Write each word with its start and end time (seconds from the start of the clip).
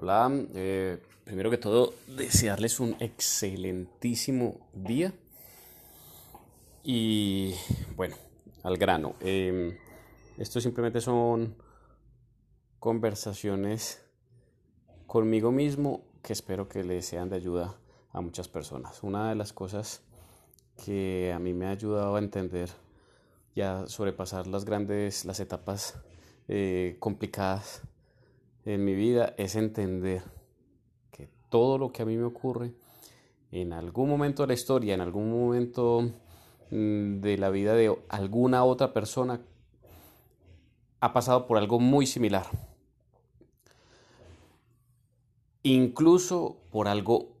Hola, 0.00 0.30
eh, 0.54 1.02
primero 1.24 1.50
que 1.50 1.58
todo, 1.58 1.92
desearles 2.06 2.78
un 2.78 2.94
excelentísimo 3.00 4.68
día. 4.72 5.12
Y 6.84 7.52
bueno, 7.96 8.14
al 8.62 8.76
grano. 8.76 9.16
Eh, 9.18 9.76
esto 10.36 10.60
simplemente 10.60 11.00
son 11.00 11.56
conversaciones 12.78 14.00
conmigo 15.08 15.50
mismo 15.50 16.04
que 16.22 16.32
espero 16.32 16.68
que 16.68 16.84
les 16.84 17.04
sean 17.04 17.28
de 17.28 17.34
ayuda 17.34 17.74
a 18.12 18.20
muchas 18.20 18.46
personas. 18.46 19.02
Una 19.02 19.30
de 19.30 19.34
las 19.34 19.52
cosas 19.52 20.02
que 20.84 21.32
a 21.34 21.40
mí 21.40 21.52
me 21.54 21.66
ha 21.66 21.70
ayudado 21.70 22.14
a 22.14 22.20
entender 22.20 22.70
y 23.56 23.62
a 23.62 23.88
sobrepasar 23.88 24.46
las 24.46 24.64
grandes, 24.64 25.24
las 25.24 25.40
etapas 25.40 25.96
eh, 26.46 26.98
complicadas 27.00 27.82
en 28.74 28.84
mi 28.84 28.94
vida 28.94 29.34
es 29.38 29.56
entender 29.56 30.22
que 31.10 31.30
todo 31.48 31.78
lo 31.78 31.90
que 31.90 32.02
a 32.02 32.04
mí 32.04 32.16
me 32.16 32.24
ocurre 32.24 32.74
en 33.50 33.72
algún 33.72 34.10
momento 34.10 34.42
de 34.42 34.48
la 34.48 34.52
historia, 34.52 34.92
en 34.92 35.00
algún 35.00 35.30
momento 35.30 36.02
mm, 36.70 37.20
de 37.20 37.38
la 37.38 37.48
vida 37.48 37.72
de 37.72 37.96
alguna 38.10 38.64
otra 38.64 38.92
persona, 38.92 39.40
ha 41.00 41.12
pasado 41.14 41.46
por 41.46 41.56
algo 41.56 41.80
muy 41.80 42.06
similar. 42.06 42.46
Incluso 45.62 46.58
por 46.70 46.88
algo 46.88 47.38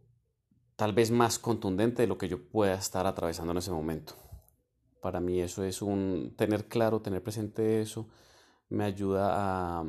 tal 0.76 0.94
vez 0.94 1.10
más 1.10 1.38
contundente 1.38 2.02
de 2.02 2.08
lo 2.08 2.16
que 2.16 2.28
yo 2.28 2.42
pueda 2.42 2.74
estar 2.74 3.06
atravesando 3.06 3.52
en 3.52 3.58
ese 3.58 3.70
momento. 3.70 4.14
Para 5.02 5.20
mí 5.20 5.40
eso 5.40 5.62
es 5.62 5.82
un 5.82 6.32
tener 6.36 6.68
claro, 6.68 7.02
tener 7.02 7.22
presente 7.22 7.82
eso, 7.82 8.08
me 8.70 8.84
ayuda 8.84 9.80
a, 9.80 9.84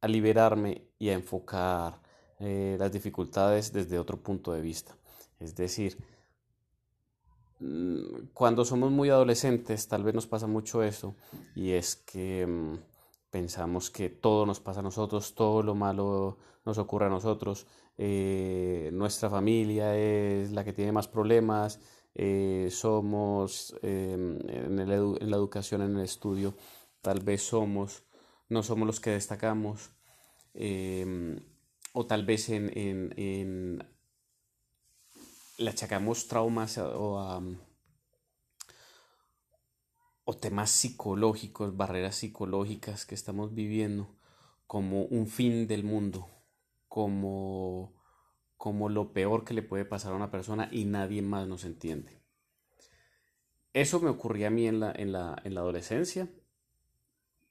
a 0.00 0.08
liberarme 0.08 0.82
y 0.98 1.08
a 1.08 1.14
enfocar 1.14 2.00
eh, 2.40 2.76
las 2.78 2.92
dificultades 2.92 3.72
desde 3.72 3.98
otro 3.98 4.16
punto 4.18 4.52
de 4.52 4.60
vista. 4.60 4.96
Es 5.40 5.54
decir, 5.56 5.96
mm, 7.60 8.28
cuando 8.32 8.64
somos 8.64 8.90
muy 8.90 9.10
adolescentes 9.10 9.88
tal 9.88 10.04
vez 10.04 10.14
nos 10.14 10.26
pasa 10.26 10.46
mucho 10.46 10.82
eso 10.82 11.16
y 11.54 11.72
es 11.72 11.96
que 11.96 12.46
mm, 12.46 12.78
pensamos 13.30 13.90
que 13.90 14.08
todo 14.08 14.46
nos 14.46 14.60
pasa 14.60 14.80
a 14.80 14.82
nosotros, 14.82 15.34
todo 15.34 15.62
lo 15.62 15.74
malo 15.74 16.38
nos 16.64 16.78
ocurre 16.78 17.06
a 17.06 17.10
nosotros, 17.10 17.66
eh, 17.96 18.90
nuestra 18.92 19.28
familia 19.28 19.96
es 19.96 20.52
la 20.52 20.64
que 20.64 20.72
tiene 20.72 20.92
más 20.92 21.08
problemas, 21.08 21.80
eh, 22.14 22.68
somos 22.70 23.74
em, 23.82 24.38
en, 24.48 24.78
en 24.78 25.30
la 25.30 25.36
educación, 25.36 25.82
en 25.82 25.96
el 25.96 26.04
estudio, 26.04 26.54
tal 27.00 27.20
vez 27.20 27.42
somos 27.42 28.04
no 28.48 28.62
somos 28.62 28.86
los 28.86 29.00
que 29.00 29.10
destacamos, 29.10 29.90
em, 30.54 31.40
o 31.92 32.06
tal 32.06 32.24
vez 32.24 32.48
en, 32.48 32.70
en, 32.76 33.84
le 35.58 35.70
achacamos 35.70 36.28
traumas 36.28 36.78
o, 36.78 37.42
o 40.24 40.36
temas 40.36 40.70
psicológicos, 40.70 41.76
barreras 41.76 42.16
psicológicas 42.16 43.06
que 43.06 43.14
estamos 43.14 43.54
viviendo 43.54 44.14
como 44.66 45.04
un 45.04 45.26
fin 45.26 45.66
del 45.66 45.82
mundo, 45.82 46.28
como, 46.86 47.94
como 48.56 48.88
lo 48.88 49.12
peor 49.12 49.44
que 49.44 49.54
le 49.54 49.62
puede 49.62 49.86
pasar 49.86 50.12
a 50.12 50.16
una 50.16 50.30
persona 50.30 50.68
y 50.70 50.84
nadie 50.84 51.22
más 51.22 51.48
nos 51.48 51.64
entiende. 51.64 52.22
Eso 53.72 54.00
me 54.00 54.10
ocurría 54.10 54.48
a 54.48 54.50
mí 54.50 54.66
en 54.66 54.80
la, 54.80 54.92
en 54.92 55.12
la, 55.12 55.40
en 55.44 55.54
la 55.54 55.60
adolescencia 55.60 56.28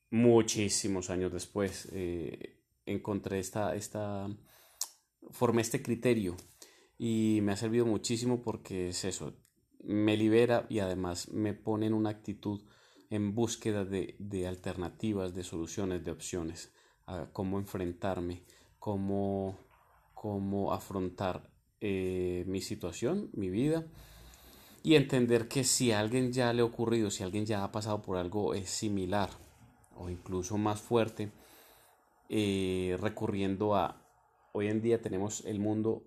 muchísimos 0.09 1.09
años 1.09 1.31
después 1.31 1.89
eh, 1.91 2.61
encontré 2.85 3.39
esta, 3.39 3.75
esta, 3.75 4.29
formé 5.31 5.61
este 5.61 5.81
criterio. 5.81 6.35
Y 6.97 7.39
me 7.43 7.51
ha 7.51 7.57
servido 7.57 7.85
muchísimo 7.85 8.41
porque 8.41 8.89
es 8.89 9.05
eso, 9.05 9.35
me 9.83 10.17
libera 10.17 10.65
y 10.69 10.79
además 10.79 11.29
me 11.29 11.53
pone 11.53 11.85
en 11.85 11.93
una 11.93 12.09
actitud 12.09 12.63
en 13.09 13.35
búsqueda 13.35 13.85
de, 13.85 14.15
de 14.19 14.47
alternativas, 14.47 15.33
de 15.35 15.43
soluciones, 15.43 16.03
de 16.03 16.11
opciones, 16.11 16.73
a 17.05 17.29
cómo 17.31 17.59
enfrentarme, 17.59 18.43
cómo, 18.79 19.59
cómo 20.13 20.73
afrontar 20.73 21.51
eh, 21.79 22.43
mi 22.47 22.61
situación, 22.61 23.29
mi 23.33 23.49
vida. 23.49 23.85
Y 24.83 24.95
entender 24.95 25.47
que 25.47 25.63
si 25.63 25.91
a 25.91 25.99
alguien 25.99 26.31
ya 26.31 26.53
le 26.53 26.61
ha 26.61 26.65
ocurrido, 26.65 27.11
si 27.11 27.23
alguien 27.23 27.45
ya 27.45 27.63
ha 27.63 27.71
pasado 27.71 28.01
por 28.01 28.17
algo 28.17 28.53
es 28.53 28.69
similar, 28.69 29.29
o 29.99 30.09
incluso 30.09 30.57
más 30.57 30.81
fuerte, 30.81 31.31
eh, 32.29 32.97
recurriendo 32.99 33.75
a, 33.75 34.01
hoy 34.51 34.67
en 34.67 34.81
día 34.81 35.01
tenemos 35.01 35.45
el 35.45 35.59
mundo 35.59 36.03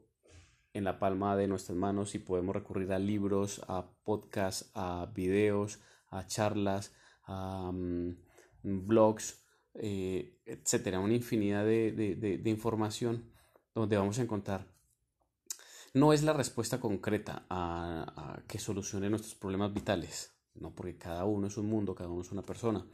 en 0.72 0.84
la 0.84 0.98
palma 0.98 1.36
de 1.36 1.48
nuestras 1.48 1.76
manos 1.76 2.14
y 2.14 2.18
podemos 2.18 2.54
recurrir 2.54 2.92
a 2.92 2.98
libros, 2.98 3.62
a 3.68 3.90
podcasts, 4.04 4.70
a 4.74 5.10
videos, 5.14 5.80
a 6.10 6.26
charlas, 6.26 6.92
a 7.24 7.70
mm, 7.72 8.16
blogs, 8.62 9.44
eh, 9.74 10.38
etcétera, 10.46 11.00
una 11.00 11.14
infinidad 11.14 11.64
de, 11.64 12.42
información 12.44 13.32
donde 13.74 13.96
vamos 13.96 14.18
a 14.18 14.22
encontrar. 14.22 14.66
No 15.92 16.12
es 16.12 16.22
la 16.22 16.32
respuesta 16.32 16.78
concreta 16.78 17.46
a, 17.48 18.04
a 18.16 18.42
que 18.46 18.58
solucione 18.58 19.10
nuestros 19.10 19.34
problemas 19.34 19.72
vitales, 19.74 20.32
no 20.54 20.72
porque 20.72 20.98
cada 20.98 21.24
uno 21.24 21.48
es 21.48 21.56
un 21.56 21.66
mundo, 21.66 21.94
cada 21.94 22.10
uno 22.10 22.22
es 22.22 22.30
una 22.30 22.42
persona, 22.42 22.86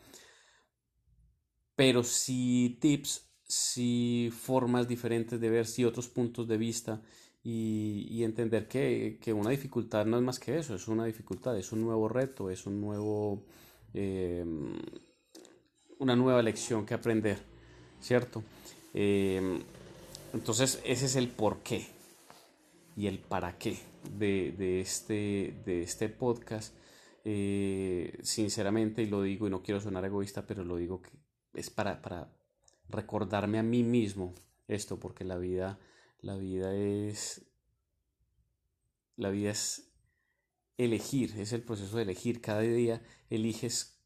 pero 1.77 2.03
sí 2.03 2.79
tips, 2.81 3.29
sí 3.47 4.33
formas 4.37 4.89
diferentes 4.89 5.41
de 5.41 5.51
ver, 5.51 5.67
sí 5.67 5.85
otros 5.85 6.09
puntos 6.09 6.49
de 6.49 6.57
vista 6.57 7.03
y, 7.45 8.25
entender 8.25 8.67
que, 8.67 9.19
una 9.33 9.51
dificultad 9.51 10.05
no 10.05 10.17
es 10.17 10.23
más 10.25 10.41
que 10.41 10.59
eso, 10.59 10.75
es 10.75 10.89
una 10.89 11.05
dificultad, 11.05 11.57
es 11.57 11.71
un 11.71 11.83
nuevo 11.83 12.09
reto, 12.09 12.51
es 12.51 12.67
un 12.67 12.81
nuevo, 12.81 13.45
em, 13.95 14.75
una 16.01 16.17
nueva 16.17 16.43
lección 16.43 16.85
que 16.85 16.95
aprender, 16.95 17.39
¿cierto? 18.01 18.43
Em, 18.93 19.61
entonces 20.33 20.81
ese 20.85 21.07
es 21.07 21.15
el 21.17 21.29
por 21.29 21.61
qué 21.61 21.87
y 22.97 23.07
el 23.07 23.19
para 23.21 23.57
qué 23.59 23.79
de, 24.19 24.81
este, 24.81 25.55
de 25.65 25.83
este 25.83 26.09
podcast. 26.09 26.75
Eh, 27.25 28.19
sinceramente, 28.23 29.03
y 29.03 29.07
lo 29.07 29.23
digo 29.23 29.47
y 29.47 29.51
no 29.51 29.63
quiero 29.63 29.81
sonar 29.81 30.05
egoísta, 30.05 30.47
pero 30.47 30.65
lo 30.65 30.77
digo 30.77 31.03
que 31.03 31.26
es 31.57 31.71
para, 31.71 32.03
para 32.03 32.33
recordarme 32.89 33.59
a 33.59 33.63
mí 33.63 33.83
mismo 33.83 34.35
esto, 34.69 35.01
porque 35.01 35.25
la 35.25 35.37
vida, 35.37 35.79
la 36.21 36.37
vida 36.37 36.75
es, 36.75 37.47
la 39.17 39.31
vida 39.31 39.51
es 39.51 39.91
elegir, 40.77 41.35
es 41.39 41.53
el 41.53 41.63
proceso 41.63 41.97
de 41.97 42.05
elegir. 42.05 42.41
Cada 42.41 42.61
día 42.61 43.03
eliges 43.31 43.99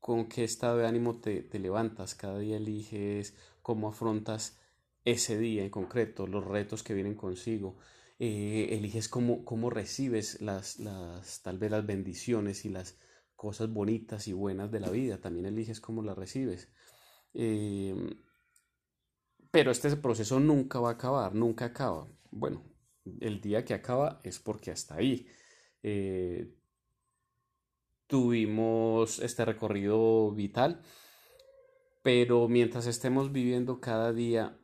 con 0.00 0.28
qué 0.28 0.44
estado 0.44 0.78
de 0.78 0.86
ánimo 0.86 1.20
te, 1.20 1.46
levantas, 1.58 2.14
cada 2.14 2.38
día 2.38 2.56
eliges 2.56 3.34
cómo 3.62 3.88
afrontas 3.88 4.58
ese 5.04 5.38
día 5.38 5.62
en 5.62 5.70
concreto, 5.70 6.26
los 6.26 6.44
retos 6.44 6.82
que 6.82 6.94
vienen 6.94 7.14
consigo. 7.14 7.76
Eh, 8.18 8.68
eliges 8.72 9.08
cómo, 9.08 9.44
cómo 9.46 9.70
recibes 9.70 10.42
las, 10.42 10.78
las, 10.78 11.42
tal 11.42 11.58
vez 11.58 11.70
las 11.70 11.86
bendiciones 11.86 12.66
y 12.66 12.68
las 12.68 12.98
cosas 13.40 13.72
bonitas 13.72 14.28
y 14.28 14.34
buenas 14.34 14.70
de 14.70 14.80
la 14.80 14.90
vida, 14.90 15.18
también 15.18 15.46
eliges 15.46 15.80
cómo 15.80 16.02
las 16.02 16.14
recibes. 16.14 16.68
Em, 17.32 18.10
pero 19.50 19.70
este 19.70 19.96
proceso 19.96 20.38
nunca 20.38 20.78
va 20.78 20.90
a 20.90 20.92
acabar, 20.92 21.34
nunca 21.34 21.64
acaba. 21.64 22.06
Bueno, 22.30 22.62
el 23.18 23.40
día 23.40 23.64
que 23.64 23.72
acaba 23.72 24.20
es 24.24 24.38
porque 24.38 24.70
hasta 24.70 24.96
ahí. 24.96 25.26
Eh, 25.82 26.54
tuvimos 28.06 29.20
este 29.20 29.46
recorrido 29.46 30.32
vital, 30.32 30.82
pero 32.02 32.46
mientras 32.46 32.86
estemos 32.86 33.32
viviendo 33.32 33.80
cada 33.80 34.12
día 34.12 34.60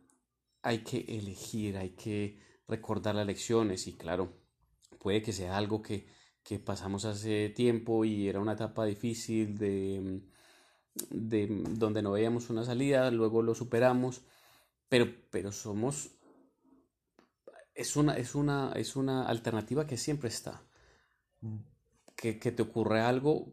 hay 0.61 0.81
que 0.81 0.99
elegir, 1.09 1.79
hay 1.79 1.93
que 1.97 2.39
recordar 2.69 3.15
las 3.15 3.27
lecciones 3.27 3.87
y 3.87 3.97
claro, 3.97 4.35
puede 4.99 5.23
que 5.23 5.33
sea 5.33 5.57
algo 5.57 5.81
que 5.81 6.15
que 6.47 6.61
pasamos 6.61 7.05
hace 7.05 7.49
tiempo 7.49 8.05
y 8.05 8.29
era 8.29 8.39
una 8.39 8.53
etapa 8.53 8.85
difícil 8.85 9.59
de, 9.59 10.21
de 11.11 11.49
donde 11.71 12.03
no 12.03 12.13
veíamos 12.13 12.51
una 12.51 12.65
salida, 12.65 13.11
luego 13.11 13.43
lo 13.43 13.57
superamos, 13.57 14.23
pero, 14.89 15.13
pero 15.33 15.51
somos, 15.51 16.13
es 17.75 17.97
una, 17.97 18.17
es, 18.17 18.37
una, 18.37 18.71
es 18.77 18.95
una 18.95 19.27
alternativa 19.27 19.89
que 19.89 19.97
siempre 19.97 20.29
está, 20.29 20.63
que, 22.15 22.39
que 22.39 22.53
te 22.53 22.63
ocurre 22.63 23.01
algo 23.01 23.53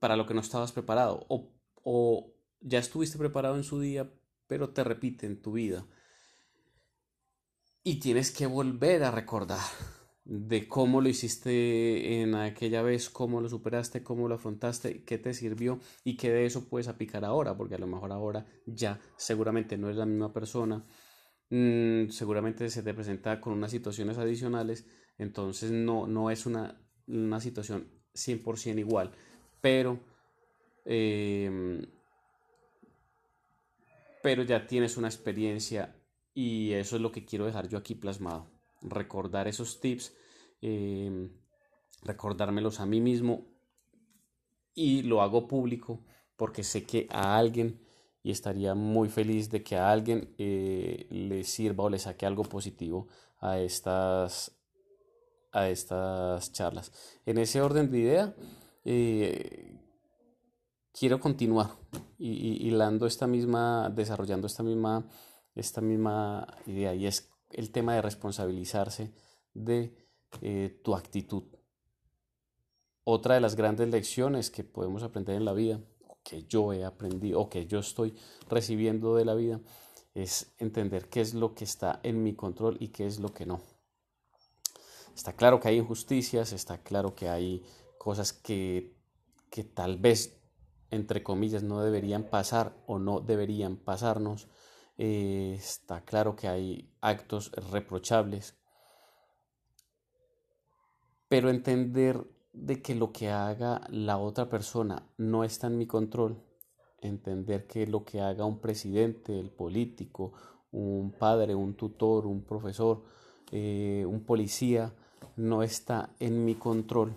para 0.00 0.14
lo 0.14 0.26
que 0.26 0.34
no 0.34 0.42
estabas 0.42 0.72
preparado 0.72 1.24
o, 1.30 1.50
o 1.84 2.34
ya 2.60 2.80
estuviste 2.80 3.16
preparado 3.16 3.56
en 3.56 3.64
su 3.64 3.80
día, 3.80 4.12
pero 4.46 4.74
te 4.74 4.84
repite 4.84 5.24
en 5.24 5.40
tu 5.40 5.52
vida. 5.52 5.86
Y 7.82 7.98
tienes 7.98 8.30
que 8.30 8.44
volver 8.44 9.04
a 9.04 9.10
recordar 9.10 9.64
de 10.28 10.68
cómo 10.68 11.00
lo 11.00 11.08
hiciste 11.08 12.20
en 12.20 12.34
aquella 12.34 12.82
vez, 12.82 13.08
cómo 13.08 13.40
lo 13.40 13.48
superaste, 13.48 14.02
cómo 14.02 14.28
lo 14.28 14.34
afrontaste, 14.34 15.02
qué 15.04 15.16
te 15.16 15.32
sirvió 15.32 15.80
y 16.04 16.18
qué 16.18 16.30
de 16.30 16.44
eso 16.44 16.68
puedes 16.68 16.86
aplicar 16.86 17.24
ahora, 17.24 17.56
porque 17.56 17.76
a 17.76 17.78
lo 17.78 17.86
mejor 17.86 18.12
ahora 18.12 18.46
ya 18.66 19.00
seguramente 19.16 19.78
no 19.78 19.86
eres 19.86 19.96
la 19.96 20.04
misma 20.04 20.30
persona, 20.34 20.84
mm, 21.48 22.10
seguramente 22.10 22.68
se 22.68 22.82
te 22.82 22.92
presenta 22.92 23.40
con 23.40 23.54
unas 23.54 23.70
situaciones 23.70 24.18
adicionales, 24.18 24.86
entonces 25.16 25.70
no, 25.70 26.06
no 26.06 26.30
es 26.30 26.44
una, 26.44 26.78
una 27.06 27.40
situación 27.40 27.88
100% 28.12 28.78
igual, 28.78 29.12
pero, 29.62 29.98
em, 30.84 31.86
pero 34.22 34.42
ya 34.42 34.66
tienes 34.66 34.98
una 34.98 35.08
experiencia 35.08 35.96
y 36.34 36.72
eso 36.72 36.96
es 36.96 37.02
lo 37.02 37.12
que 37.12 37.24
quiero 37.24 37.46
dejar 37.46 37.68
yo 37.68 37.78
aquí 37.78 37.94
plasmado 37.94 38.57
recordar 38.82 39.48
esos 39.48 39.80
tips, 39.80 40.14
em, 40.60 41.30
recordármelos 42.02 42.80
a 42.80 42.86
mí 42.86 43.00
mismo 43.00 43.46
y 44.74 45.02
lo 45.02 45.22
hago 45.22 45.48
público 45.48 46.04
porque 46.36 46.62
sé 46.62 46.84
que 46.84 47.08
a 47.10 47.36
alguien 47.36 47.80
y 48.22 48.30
estaría 48.30 48.74
muy 48.74 49.08
feliz 49.08 49.50
de 49.50 49.62
que 49.62 49.76
a 49.76 49.90
alguien 49.90 50.34
eh, 50.38 51.06
le 51.10 51.44
sirva 51.44 51.84
o 51.84 51.90
le 51.90 51.98
saque 51.98 52.26
algo 52.26 52.44
positivo 52.44 53.08
a 53.40 53.58
estas 53.58 54.54
a 55.52 55.68
estas 55.68 56.52
charlas. 56.52 56.92
En 57.24 57.38
ese 57.38 57.60
orden 57.60 57.90
de 57.90 57.98
idea, 57.98 58.34
eh, 58.84 59.78
quiero 60.92 61.20
continuar 61.20 61.70
y, 62.18 62.66
hilando 62.66 63.06
esta 63.06 63.26
misma, 63.26 63.90
desarrollando 63.90 64.46
esta 64.46 64.62
misma, 64.62 65.08
esta 65.54 65.80
misma 65.80 66.46
idea 66.66 66.94
y 66.94 67.06
es 67.06 67.30
el 67.50 67.70
tema 67.70 67.94
de 67.94 68.02
responsabilizarse 68.02 69.12
de 69.54 69.96
eh, 70.42 70.80
tu 70.84 70.94
actitud. 70.94 71.44
Otra 73.04 73.34
de 73.34 73.40
las 73.40 73.56
grandes 73.56 73.88
lecciones 73.88 74.50
que 74.50 74.64
podemos 74.64 75.02
aprender 75.02 75.36
en 75.36 75.44
la 75.44 75.54
vida, 75.54 75.80
que 76.22 76.44
yo 76.44 76.72
he 76.72 76.84
aprendido, 76.84 77.40
o 77.40 77.48
que 77.48 77.66
yo 77.66 77.78
estoy 77.78 78.14
recibiendo 78.48 79.16
de 79.16 79.24
la 79.24 79.34
vida, 79.34 79.60
es 80.14 80.52
entender 80.58 81.08
qué 81.08 81.20
es 81.20 81.32
lo 81.32 81.54
que 81.54 81.64
está 81.64 82.00
en 82.02 82.22
mi 82.22 82.34
control 82.34 82.76
y 82.80 82.88
qué 82.88 83.06
es 83.06 83.18
lo 83.18 83.32
que 83.32 83.46
no. 83.46 83.62
Está 85.14 85.32
claro 85.32 85.58
que 85.58 85.68
hay 85.68 85.78
injusticias, 85.78 86.52
está 86.52 86.82
claro 86.82 87.14
que 87.14 87.28
hay 87.28 87.64
cosas 87.98 88.32
que, 88.32 88.96
que 89.50 89.64
tal 89.64 89.96
vez, 89.96 90.40
entre 90.90 91.22
comillas, 91.22 91.62
no 91.62 91.82
deberían 91.82 92.24
pasar 92.24 92.76
o 92.86 92.98
no 92.98 93.20
deberían 93.20 93.76
pasarnos, 93.76 94.48
eh, 94.98 95.54
está 95.56 96.04
claro 96.04 96.34
que 96.34 96.48
hay 96.48 96.92
actos 97.00 97.52
reprochables, 97.70 98.56
pero 101.28 101.50
entender 101.50 102.26
de 102.52 102.82
que 102.82 102.96
lo 102.96 103.12
que 103.12 103.30
haga 103.30 103.82
la 103.90 104.18
otra 104.18 104.48
persona 104.48 105.08
no 105.16 105.44
está 105.44 105.68
en 105.68 105.78
mi 105.78 105.86
control, 105.86 106.42
entender 107.00 107.68
que 107.68 107.86
lo 107.86 108.04
que 108.04 108.20
haga 108.20 108.44
un 108.44 108.58
presidente, 108.58 109.38
el 109.38 109.50
político, 109.50 110.32
un 110.72 111.12
padre, 111.12 111.54
un 111.54 111.74
tutor, 111.74 112.26
un 112.26 112.42
profesor, 112.42 113.04
eh, 113.52 114.04
un 114.04 114.24
policía, 114.24 114.92
no 115.36 115.62
está 115.62 116.10
en 116.18 116.44
mi 116.44 116.56
control, 116.56 117.16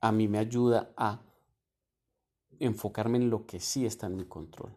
a 0.00 0.12
mí 0.12 0.28
me 0.28 0.38
ayuda 0.38 0.92
a 0.96 1.20
enfocarme 2.60 3.18
en 3.18 3.30
lo 3.30 3.44
que 3.44 3.58
sí 3.58 3.84
está 3.84 4.06
en 4.06 4.16
mi 4.16 4.24
control. 4.24 4.72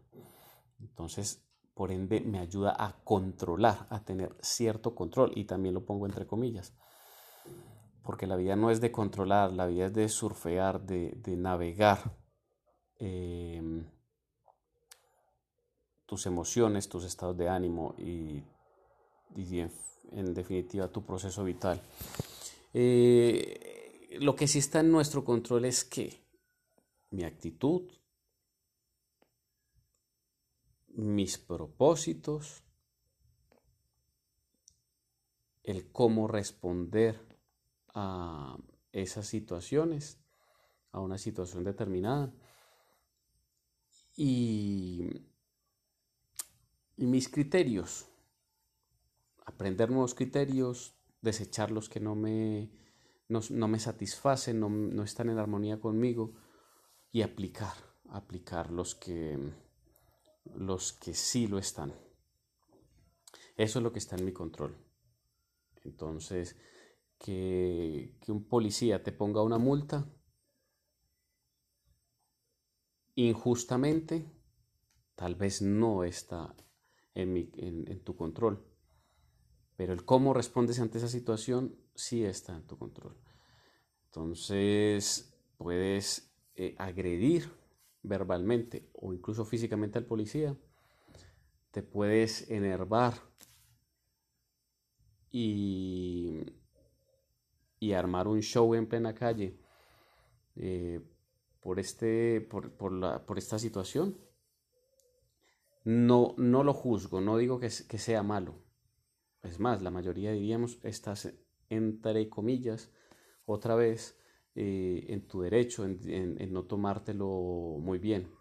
Entonces, 0.81 1.43
por 1.73 1.91
ende, 1.91 2.21
me 2.21 2.39
ayuda 2.39 2.75
a 2.77 3.03
controlar, 3.03 3.87
a 3.89 4.03
tener 4.03 4.35
cierto 4.41 4.93
control. 4.93 5.31
Y 5.35 5.45
también 5.45 5.73
lo 5.73 5.85
pongo 5.85 6.05
entre 6.05 6.27
comillas. 6.27 6.73
Porque 8.03 8.27
la 8.27 8.35
vida 8.35 8.55
no 8.55 8.71
es 8.71 8.81
de 8.81 8.91
controlar, 8.91 9.53
la 9.53 9.67
vida 9.67 9.85
es 9.85 9.93
de 9.93 10.09
surfear, 10.09 10.81
de, 10.81 11.35
navegar 11.37 12.17
em, 12.97 13.85
tus 16.05 16.25
emociones, 16.25 16.89
tus 16.89 17.05
estados 17.05 17.37
de 17.37 17.47
ánimo 17.47 17.95
y, 17.97 18.43
en, 19.35 20.33
definitiva 20.33 20.91
tu 20.91 21.05
proceso 21.05 21.43
vital. 21.43 21.79
Eh, 22.73 24.17
lo 24.19 24.35
que 24.35 24.47
sí 24.47 24.59
está 24.59 24.79
en 24.79 24.91
nuestro 24.91 25.23
control 25.23 25.65
es 25.65 25.85
que 25.85 26.21
mi 27.11 27.23
actitud, 27.23 27.83
mis 30.95 31.37
propósitos, 31.37 32.63
el 35.63 35.91
cómo 35.91 36.27
responder 36.27 37.19
a 37.93 38.57
esas 38.91 39.27
situaciones, 39.27 40.19
a 40.91 40.99
una 40.99 41.17
situación 41.17 41.63
determinada. 41.63 42.33
Y, 44.15 45.09
mis 46.97 47.29
criterios, 47.29 48.05
aprender 49.45 49.89
nuevos 49.89 50.13
criterios, 50.13 50.95
desechar 51.21 51.71
los 51.71 51.89
que 51.89 51.99
no 51.99 52.15
me, 52.15 52.69
no, 53.27 53.67
me 53.67 53.79
satisfacen, 53.79 54.59
no, 54.59 54.69
no 54.69 55.03
están 55.03 55.29
en 55.29 55.39
armonía 55.39 55.79
conmigo 55.79 56.33
y 57.11 57.21
aplicar, 57.21 57.73
aplicar 58.09 58.71
los 58.71 58.93
que 58.93 59.39
los 60.45 60.93
que 60.93 61.13
sí 61.13 61.47
lo 61.47 61.57
están. 61.57 61.93
Eso 63.57 63.79
es 63.79 63.83
lo 63.83 63.91
que 63.91 63.99
está 63.99 64.15
en 64.15 64.25
mi 64.25 64.33
control. 64.33 64.75
Entonces, 65.83 66.55
que, 67.17 68.15
un 68.27 68.45
policía 68.47 69.03
te 69.03 69.11
ponga 69.11 69.43
una 69.43 69.57
multa 69.57 70.09
injustamente, 73.15 74.31
tal 75.15 75.35
vez 75.35 75.61
no 75.61 76.03
está 76.03 76.55
en, 77.13 77.51
en, 77.55 78.03
tu 78.03 78.15
control. 78.15 78.65
Pero 79.75 79.93
el 79.93 80.05
cómo 80.05 80.33
respondes 80.33 80.79
ante 80.79 80.97
esa 80.97 81.07
situación 81.07 81.75
sí 81.93 82.23
está 82.23 82.55
en 82.55 82.65
tu 82.65 82.77
control. 82.77 83.17
Entonces, 84.05 85.37
puedes 85.57 86.33
eh, 86.55 86.75
agredir 86.79 87.51
verbalmente 88.03 88.89
o 88.93 89.13
incluso 89.13 89.45
físicamente 89.45 89.97
al 89.97 90.05
policía, 90.05 90.57
te 91.71 91.83
puedes 91.83 92.49
enervar 92.49 93.13
y, 95.31 96.41
y 97.79 97.93
armar 97.93 98.27
un 98.27 98.41
show 98.41 98.73
en 98.75 98.87
plena 98.87 99.13
calle 99.13 99.57
eh, 100.55 100.99
por, 101.61 101.79
este, 101.79 102.41
por, 102.41 102.71
por, 102.71 102.91
la, 102.91 103.25
por 103.25 103.37
esta 103.37 103.57
situación. 103.57 104.17
No, 105.83 106.35
no 106.37 106.63
lo 106.63 106.73
juzgo, 106.73 107.21
no 107.21 107.37
digo 107.37 107.59
que, 107.59 107.69
que 107.87 107.97
sea 107.97 108.21
malo. 108.21 108.55
Es 109.41 109.59
más, 109.59 109.81
la 109.81 109.89
mayoría 109.89 110.31
diríamos, 110.31 110.79
estás 110.83 111.33
entre 111.69 112.29
comillas, 112.29 112.91
otra 113.45 113.75
vez, 113.75 114.20
eh, 114.55 115.05
en 115.09 115.27
tu 115.27 115.41
derecho, 115.41 115.85
en, 115.85 116.53
no 116.53 116.63
tomártelo 116.65 117.77
muy 117.79 117.99
bien. 117.99 118.31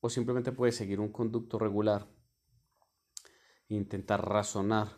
O 0.00 0.10
simplemente 0.10 0.52
puedes 0.52 0.76
seguir 0.76 0.98
un 0.98 1.12
conducto 1.12 1.58
regular, 1.58 2.08
intentar 3.68 4.28
razonar 4.28 4.88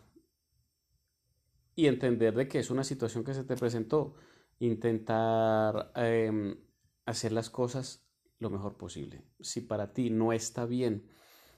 y 1.75 1.87
entender 1.87 2.33
de 2.35 2.47
que 2.47 2.59
es 2.59 2.71
una 2.71 2.83
situación 2.83 3.23
que 3.23 3.33
se 3.33 3.43
te 3.43 3.55
presentó, 3.55 4.15
intentar 4.59 5.91
em, 5.95 6.57
hacer 7.05 7.31
las 7.31 7.49
cosas 7.49 8.07
lo 8.39 8.49
mejor 8.49 8.77
posible. 8.77 9.23
Si 9.39 9.61
para 9.61 9.93
ti 9.93 10.09
no 10.09 10.33
está 10.33 10.65
bien 10.65 11.07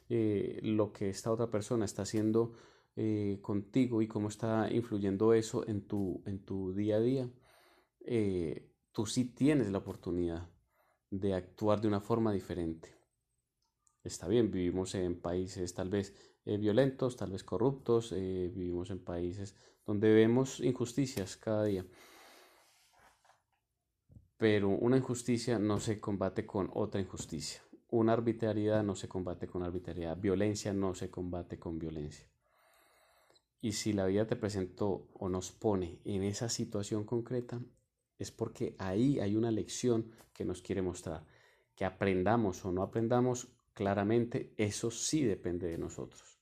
eh, 0.09 0.59
lo 0.63 0.91
que 0.91 1.09
esta 1.09 1.31
otra 1.31 1.49
persona 1.49 1.85
está 1.85 2.01
haciendo 2.01 2.53
eh, 2.95 3.39
contigo 3.41 4.01
y 4.01 4.07
cómo 4.07 4.27
está 4.27 4.71
influyendo 4.71 5.33
eso 5.33 5.67
en 5.67 5.87
tu, 5.87 6.23
en 6.25 6.43
tu 6.43 6.73
día 6.73 6.97
a 6.97 6.99
día, 6.99 7.29
eh, 8.07 8.73
tú 8.91 9.05
sí 9.05 9.25
tienes 9.25 9.69
la 9.69 9.79
oportunidad 9.79 10.49
de 11.09 11.33
actuar 11.33 11.81
de 11.81 11.87
una 11.87 12.01
forma 12.01 12.31
diferente. 12.33 12.95
Está 14.03 14.27
bien, 14.27 14.49
vivimos 14.49 14.95
en 14.95 15.19
países 15.19 15.73
tal 15.73 15.89
vez 15.89 16.15
eh, 16.45 16.57
violentos, 16.57 17.17
tal 17.17 17.31
vez 17.31 17.43
corruptos, 17.43 18.13
eh, 18.13 18.51
vivimos 18.53 18.89
en 18.89 19.03
países 19.03 19.55
donde 19.85 20.13
vemos 20.13 20.59
injusticias 20.61 21.35
cada 21.37 21.65
día. 21.65 21.85
Pero 24.37 24.69
una 24.69 24.97
injusticia 24.97 25.59
no 25.59 25.79
se 25.79 25.99
combate 25.99 26.45
con 26.45 26.69
otra 26.73 27.01
injusticia. 27.01 27.61
Una 27.89 28.13
arbitrariedad 28.13 28.83
no 28.83 28.95
se 28.95 29.07
combate 29.07 29.47
con 29.47 29.63
arbitrariedad. 29.63 30.17
Violencia 30.17 30.73
no 30.73 30.93
se 30.93 31.09
combate 31.09 31.57
con 31.57 31.79
violencia. 31.79 32.27
Y 33.59 33.73
si 33.73 33.93
la 33.93 34.05
vida 34.05 34.27
te 34.27 34.35
presentó 34.35 35.09
o 35.13 35.29
nos 35.29 35.51
pone 35.51 35.99
en 36.05 36.23
esa 36.23 36.49
situación 36.49 37.05
concreta, 37.05 37.59
es 38.17 38.31
porque 38.31 38.75
ahí 38.77 39.19
hay 39.19 39.35
una 39.35 39.51
lección 39.51 40.11
que 40.33 40.45
nos 40.45 40.61
quiere 40.61 40.81
mostrar. 40.81 41.25
Que 41.75 41.85
aprendamos 41.85 42.65
o 42.65 42.71
no 42.71 42.81
aprendamos, 42.81 43.47
claramente 43.73 44.53
eso 44.57 44.89
sí 44.89 45.23
depende 45.23 45.67
de 45.67 45.77
nosotros. 45.77 46.39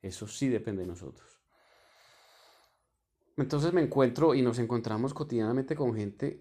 Eso 0.00 0.26
sí 0.26 0.48
depende 0.48 0.82
de 0.82 0.88
nosotros. 0.88 1.40
Entonces 3.36 3.72
me 3.72 3.82
encuentro 3.82 4.34
y 4.34 4.42
nos 4.42 4.58
encontramos 4.58 5.12
cotidianamente 5.12 5.74
con 5.74 5.94
gente 5.94 6.40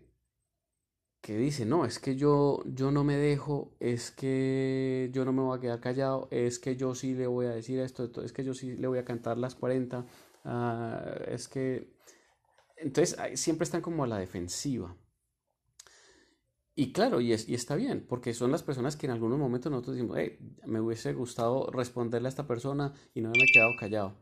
que 1.24 1.38
dice, 1.38 1.66
no, 1.66 1.86
es 1.86 2.00
que 2.00 2.18
yo, 2.18 2.62
yo 2.66 2.92
no 2.92 3.06
me 3.06 3.16
dejo, 3.16 3.72
es 3.80 4.12
que 4.12 5.10
yo 5.14 5.24
no 5.24 5.32
me 5.32 5.42
voy 5.42 5.58
a 5.58 5.62
quedar 5.62 5.80
callado, 5.80 6.28
es 6.32 6.60
que 6.60 6.76
yo 6.76 6.94
sí 6.96 7.14
le 7.16 7.28
voy 7.28 7.46
a 7.46 7.52
decir 7.52 7.80
esto, 7.80 8.12
es 8.22 8.34
que 8.34 8.44
yo 8.44 8.54
sí 8.54 8.76
le 8.76 8.88
voy 8.88 9.00
a 9.00 9.06
cantar 9.06 9.38
las 9.38 9.56
40, 9.56 10.06
ah, 10.44 11.16
es 11.28 11.48
que... 11.48 11.93
Entonces 12.84 13.18
siempre 13.40 13.64
están 13.64 13.82
como 13.82 14.04
a 14.04 14.08
la 14.08 14.18
defensiva. 14.18 14.96
Y 16.76 16.92
claro, 16.92 17.22
y, 17.22 17.34
es, 17.34 17.48
y 17.48 17.54
está 17.54 17.76
bien, 17.76 18.06
porque 18.08 18.34
son 18.34 18.52
las 18.52 18.64
personas 18.64 18.96
que 18.96 19.06
en 19.06 19.12
algunos 19.12 19.38
momentos 19.38 19.72
nosotros 19.72 19.96
decimos, 19.96 20.18
hey, 20.20 20.38
me 20.66 20.82
hubiese 20.82 21.14
gustado 21.14 21.70
responderle 21.72 22.28
a 22.28 22.30
esta 22.30 22.48
persona 22.48 22.94
y 23.14 23.22
no 23.22 23.30
me 23.30 23.36
he 23.44 23.54
quedado 23.54 23.72
callado. 23.80 24.16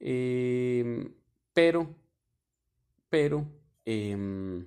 Em, 0.00 1.14
pero, 1.52 1.94
pero, 3.08 3.46
em, 3.84 4.66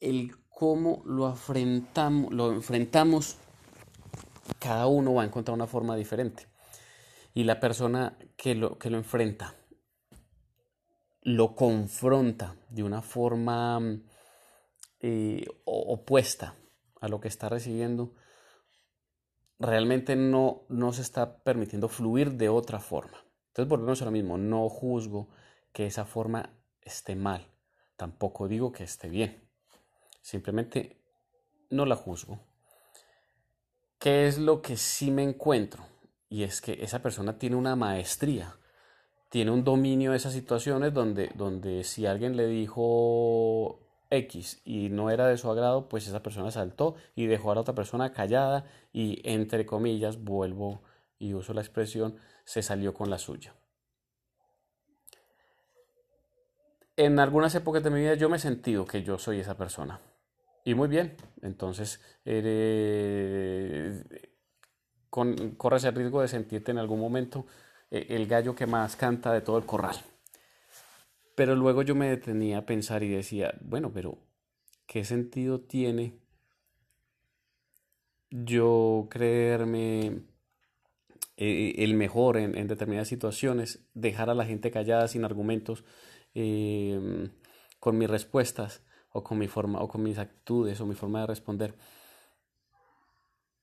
el 0.00 0.32
cómo 0.48 1.02
lo 1.06 1.28
lo 2.30 2.52
enfrentamos, 2.52 3.36
cada 4.58 4.86
uno 4.86 5.14
va 5.14 5.22
a 5.22 5.26
encontrar 5.26 5.54
una 5.54 5.66
forma 5.66 5.96
diferente. 5.96 6.49
Y 7.34 7.44
la 7.44 7.60
persona 7.60 8.18
que 8.36 8.54
lo, 8.54 8.78
que 8.78 8.90
lo 8.90 8.98
enfrenta 8.98 9.56
lo 11.22 11.54
confronta 11.54 12.56
de 12.70 12.82
una 12.82 13.02
forma 13.02 13.80
eh, 15.00 15.46
opuesta 15.64 16.54
a 17.00 17.08
lo 17.08 17.20
que 17.20 17.28
está 17.28 17.48
recibiendo, 17.48 18.14
realmente 19.58 20.16
no, 20.16 20.62
no 20.68 20.92
se 20.92 21.02
está 21.02 21.42
permitiendo 21.42 21.88
fluir 21.88 22.32
de 22.32 22.48
otra 22.48 22.80
forma. 22.80 23.24
Entonces 23.48 23.68
volvemos 23.68 24.00
a 24.02 24.06
lo 24.06 24.10
mismo, 24.10 24.38
no 24.38 24.68
juzgo 24.68 25.28
que 25.72 25.86
esa 25.86 26.04
forma 26.04 26.50
esté 26.80 27.16
mal, 27.16 27.46
tampoco 27.96 28.48
digo 28.48 28.72
que 28.72 28.84
esté 28.84 29.08
bien, 29.08 29.48
simplemente 30.22 31.02
no 31.68 31.84
la 31.84 31.96
juzgo. 31.96 32.40
¿Qué 33.98 34.26
es 34.26 34.38
lo 34.38 34.62
que 34.62 34.76
sí 34.76 35.10
me 35.10 35.22
encuentro? 35.22 35.84
Y 36.30 36.44
es 36.44 36.62
que 36.62 36.78
esa 36.82 37.02
persona 37.02 37.38
tiene 37.38 37.56
una 37.56 37.76
maestría 37.76 38.56
tiene 39.30 39.52
un 39.52 39.64
dominio 39.64 40.10
de 40.10 40.18
esas 40.18 40.32
situaciones 40.34 40.92
donde, 40.92 41.30
donde 41.34 41.84
si 41.84 42.04
alguien 42.04 42.36
le 42.36 42.48
dijo 42.48 43.80
X 44.10 44.60
y 44.64 44.88
no 44.90 45.08
era 45.08 45.28
de 45.28 45.38
su 45.38 45.48
agrado, 45.48 45.88
pues 45.88 46.06
esa 46.08 46.22
persona 46.22 46.50
saltó 46.50 46.96
y 47.14 47.26
dejó 47.26 47.52
a 47.52 47.54
la 47.54 47.60
otra 47.60 47.74
persona 47.74 48.12
callada 48.12 48.66
y 48.92 49.22
entre 49.24 49.64
comillas, 49.64 50.22
vuelvo 50.22 50.82
y 51.18 51.32
uso 51.34 51.54
la 51.54 51.60
expresión, 51.60 52.16
se 52.44 52.60
salió 52.60 52.92
con 52.92 53.08
la 53.08 53.18
suya. 53.18 53.54
En 56.96 57.20
algunas 57.20 57.54
épocas 57.54 57.84
de 57.84 57.90
mi 57.90 58.00
vida 58.00 58.14
yo 58.14 58.28
me 58.28 58.36
he 58.36 58.40
sentido 58.40 58.84
que 58.84 59.04
yo 59.04 59.16
soy 59.16 59.38
esa 59.38 59.56
persona. 59.56 60.00
Y 60.64 60.74
muy 60.74 60.88
bien, 60.88 61.16
entonces 61.40 62.00
corres 65.10 65.84
el 65.84 65.94
riesgo 65.94 66.22
de 66.22 66.28
sentirte 66.28 66.70
en 66.70 66.78
algún 66.78 67.00
momento 67.00 67.46
eh, 67.90 68.06
el 68.10 68.26
gallo 68.26 68.54
que 68.54 68.66
más 68.66 68.96
canta 68.96 69.32
de 69.32 69.40
todo 69.40 69.58
el 69.58 69.66
corral. 69.66 69.96
Pero 71.34 71.56
luego 71.56 71.82
yo 71.82 71.94
me 71.94 72.08
detenía 72.08 72.58
a 72.58 72.66
pensar 72.66 73.02
y 73.02 73.08
decía, 73.08 73.54
bueno, 73.60 73.90
pero 73.92 74.18
¿qué 74.86 75.04
sentido 75.04 75.60
tiene 75.60 76.18
yo 78.30 79.08
creerme 79.10 80.22
eh, 81.36 81.74
el 81.78 81.94
mejor 81.94 82.36
en, 82.36 82.68
determinadas 82.68 83.08
situaciones, 83.08 83.80
dejar 83.94 84.30
a 84.30 84.34
la 84.34 84.44
gente 84.44 84.70
callada 84.70 85.08
sin 85.08 85.24
argumentos, 85.24 85.84
con 87.80 87.98
mis 87.98 88.08
respuestas 88.08 88.84
o 89.10 89.24
con 89.24 89.38
mi 89.38 89.48
forma 89.48 89.80
o 89.80 89.88
con 89.88 90.02
mis 90.02 90.18
actitudes 90.18 90.80
o 90.80 90.86
mi 90.86 90.94
forma 90.94 91.22
de 91.22 91.26
responder? 91.26 91.74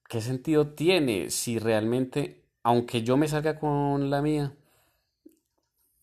¿Qué 0.08 0.22
sentido 0.22 0.70
tiene 0.74 1.30
si 1.30 1.60
realmente 1.60 2.48
aunque 2.68 3.02
yo 3.02 3.16
me 3.16 3.30
salga 3.30 3.58
con 3.58 4.10
la 4.10 4.22
mía, 4.22 4.54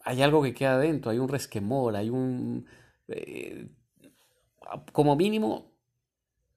hay 0.00 0.22
algo 0.22 0.42
que 0.42 0.54
queda 0.54 0.76
adentro, 0.76 1.10
hay 1.10 1.18
un 1.18 1.28
resquemor, 1.28 1.94
hay 1.94 2.08
un... 2.08 2.66
Eh, 3.08 3.68
como 4.92 5.14
mínimo, 5.14 5.74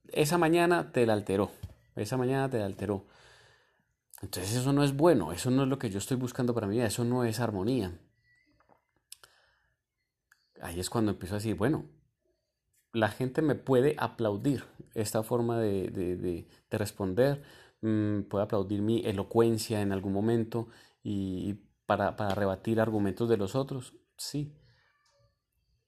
esa 0.08 0.38
mañana 0.38 0.94
te 0.94 1.06
la 1.06 1.12
alteró, 1.12 1.51
esa 1.98 2.16
mañana 2.16 2.50
te 2.50 2.58
la 2.58 2.68
alteró. 2.68 3.06
Entonces 4.22 4.56
eso 4.56 4.72
no 4.72 4.82
es 4.82 4.96
bueno, 4.96 5.34
eso 5.34 5.51
no 5.51 5.63
es 5.63 5.68
lo 5.68 5.77
que 5.77 5.89
yo 5.89 5.98
estoy 5.98 6.16
buscando 6.16 6.54
para 6.54 6.68
mi 6.68 6.77
vida, 6.77 6.88
eso 6.88 7.04
no 7.04 7.25
es 7.25 7.42
armonía. 7.42 8.00
Ahí 10.62 10.80
es 10.80 10.89
cuando 10.89 11.12
empiezo 11.12 11.36
a 11.36 11.39
decir, 11.39 11.56
bueno, 11.56 11.84
la 12.94 13.10
gente 13.10 13.41
me 13.41 13.56
puede 13.56 13.96
aplaudir 13.98 14.65
esta 14.96 15.24
forma 15.24 15.60
de, 15.60 15.89
de 15.89 16.77
responder, 16.77 17.44
Mm, 17.82 18.24
puede 18.24 18.44
aplaudir 18.44 18.82
mi 18.82 19.06
elocuencia 19.06 19.82
en 19.82 19.91
algún 19.91 20.13
momento 20.13 20.67
y 21.03 21.56
para, 21.86 22.15
para 22.15 22.34
rebatir 22.36 22.79
argumentos 22.82 23.29
de 23.29 23.38
los 23.38 23.56
otros, 23.56 23.94
sí. 24.17 24.53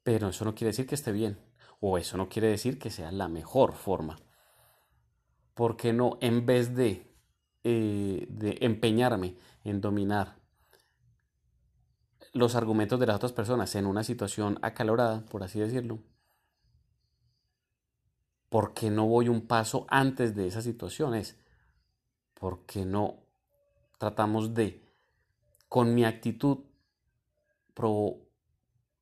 Pero 0.04 0.28
eso 0.28 0.44
no 0.44 0.56
quiere 0.56 0.72
decir 0.72 0.86
que 0.88 0.96
esté 0.96 1.14
bien, 1.14 1.40
o 1.80 1.98
eso 1.98 2.18
no 2.18 2.28
quiere 2.28 2.50
decir 2.50 2.80
que 2.80 2.90
sea 2.90 3.12
la 3.14 3.30
mejor 3.30 3.74
forma. 3.76 4.18
porque 5.54 5.94
no, 5.94 6.18
en 6.22 6.46
vez 6.46 6.76
de, 6.76 7.06
eh, 7.64 8.26
de 8.30 8.58
empeñarme 8.62 9.36
en 9.64 9.82
dominar 9.82 10.38
los 12.34 12.56
argumentos 12.56 13.00
de 13.00 13.06
las 13.06 13.18
otras 13.18 13.34
personas 13.34 13.76
en 13.76 13.86
una 13.86 14.04
situación 14.04 14.58
acalorada, 14.64 15.26
por 15.26 15.44
así 15.44 15.60
decirlo, 15.60 16.00
¿por 18.50 18.74
qué 18.74 18.90
no 18.90 19.06
voy 19.08 19.30
un 19.30 19.48
paso 19.48 19.86
antes 19.90 20.36
de 20.36 20.48
esa 20.48 20.62
situación? 20.62 21.16
Es 21.16 21.38
porque 22.34 22.86
no 22.86 23.20
tratamos 23.98 24.54
de, 24.54 24.84
con 25.68 25.94
mi 25.94 26.06
actitud, 26.06 26.60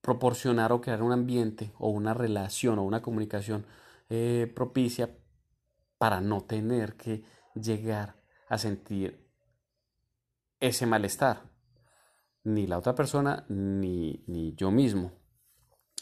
proporcionar 0.01 0.72
o 0.72 0.82
crear 0.82 1.01
un 1.01 1.12
ambiente 1.12 1.74
o 1.80 1.89
una 1.89 2.13
relación 2.13 2.77
o 2.77 2.84
una 2.84 3.01
comunicación 3.01 3.66
eh, 4.10 4.51
propicia 4.56 5.18
para 5.98 6.22
no 6.22 6.42
tener 6.42 6.96
que 6.96 7.24
llegar 7.56 8.16
a 8.50 8.58
sentir 8.58 9.27
ese 10.60 10.86
malestar? 10.86 11.44
Ni 12.44 12.68
la 12.68 12.77
otra 12.77 12.96
persona, 12.96 13.46
ni, 13.50 14.24
ni 14.27 14.54
yo 14.56 14.72
mismo. 14.72 15.12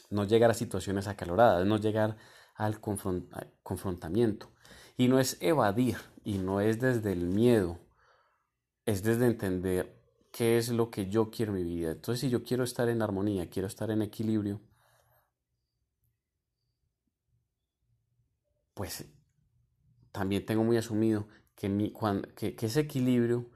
No 0.10 0.26
llegar 0.26 0.52
a 0.52 0.54
situaciones 0.54 1.08
acaloradas, 1.08 1.66
no 1.66 1.78
llegar 1.78 2.18
al 2.56 2.80
confrontamiento. 2.80 4.52
Y 4.98 5.08
no 5.08 5.20
es 5.20 5.38
evadir, 5.42 5.98
y 6.24 6.40
no 6.40 6.62
es 6.62 6.80
desde 6.80 7.12
el 7.12 7.28
miedo, 7.28 7.80
es 8.86 9.04
desde 9.04 9.28
entender 9.28 10.02
qué 10.32 10.58
es 10.58 10.70
lo 10.70 10.90
que 10.90 11.08
yo 11.10 11.30
quiero 11.32 11.56
en 11.56 11.64
mi 11.64 11.64
vida. 11.64 11.92
Entonces, 11.92 12.22
si 12.22 12.30
yo 12.30 12.44
quiero 12.44 12.64
estar 12.64 12.90
en 12.90 13.02
armonía, 13.02 13.50
quiero 13.50 13.68
estar 13.68 13.92
en 13.92 14.02
equilibrio, 14.02 14.62
pues 18.74 19.06
también 20.12 20.46
tengo 20.46 20.64
muy 20.64 20.78
asumido 20.78 21.28
que, 21.56 21.70
mi, 21.70 21.94
que, 22.36 22.56
ese 22.60 22.82
equilibrio 22.82 23.50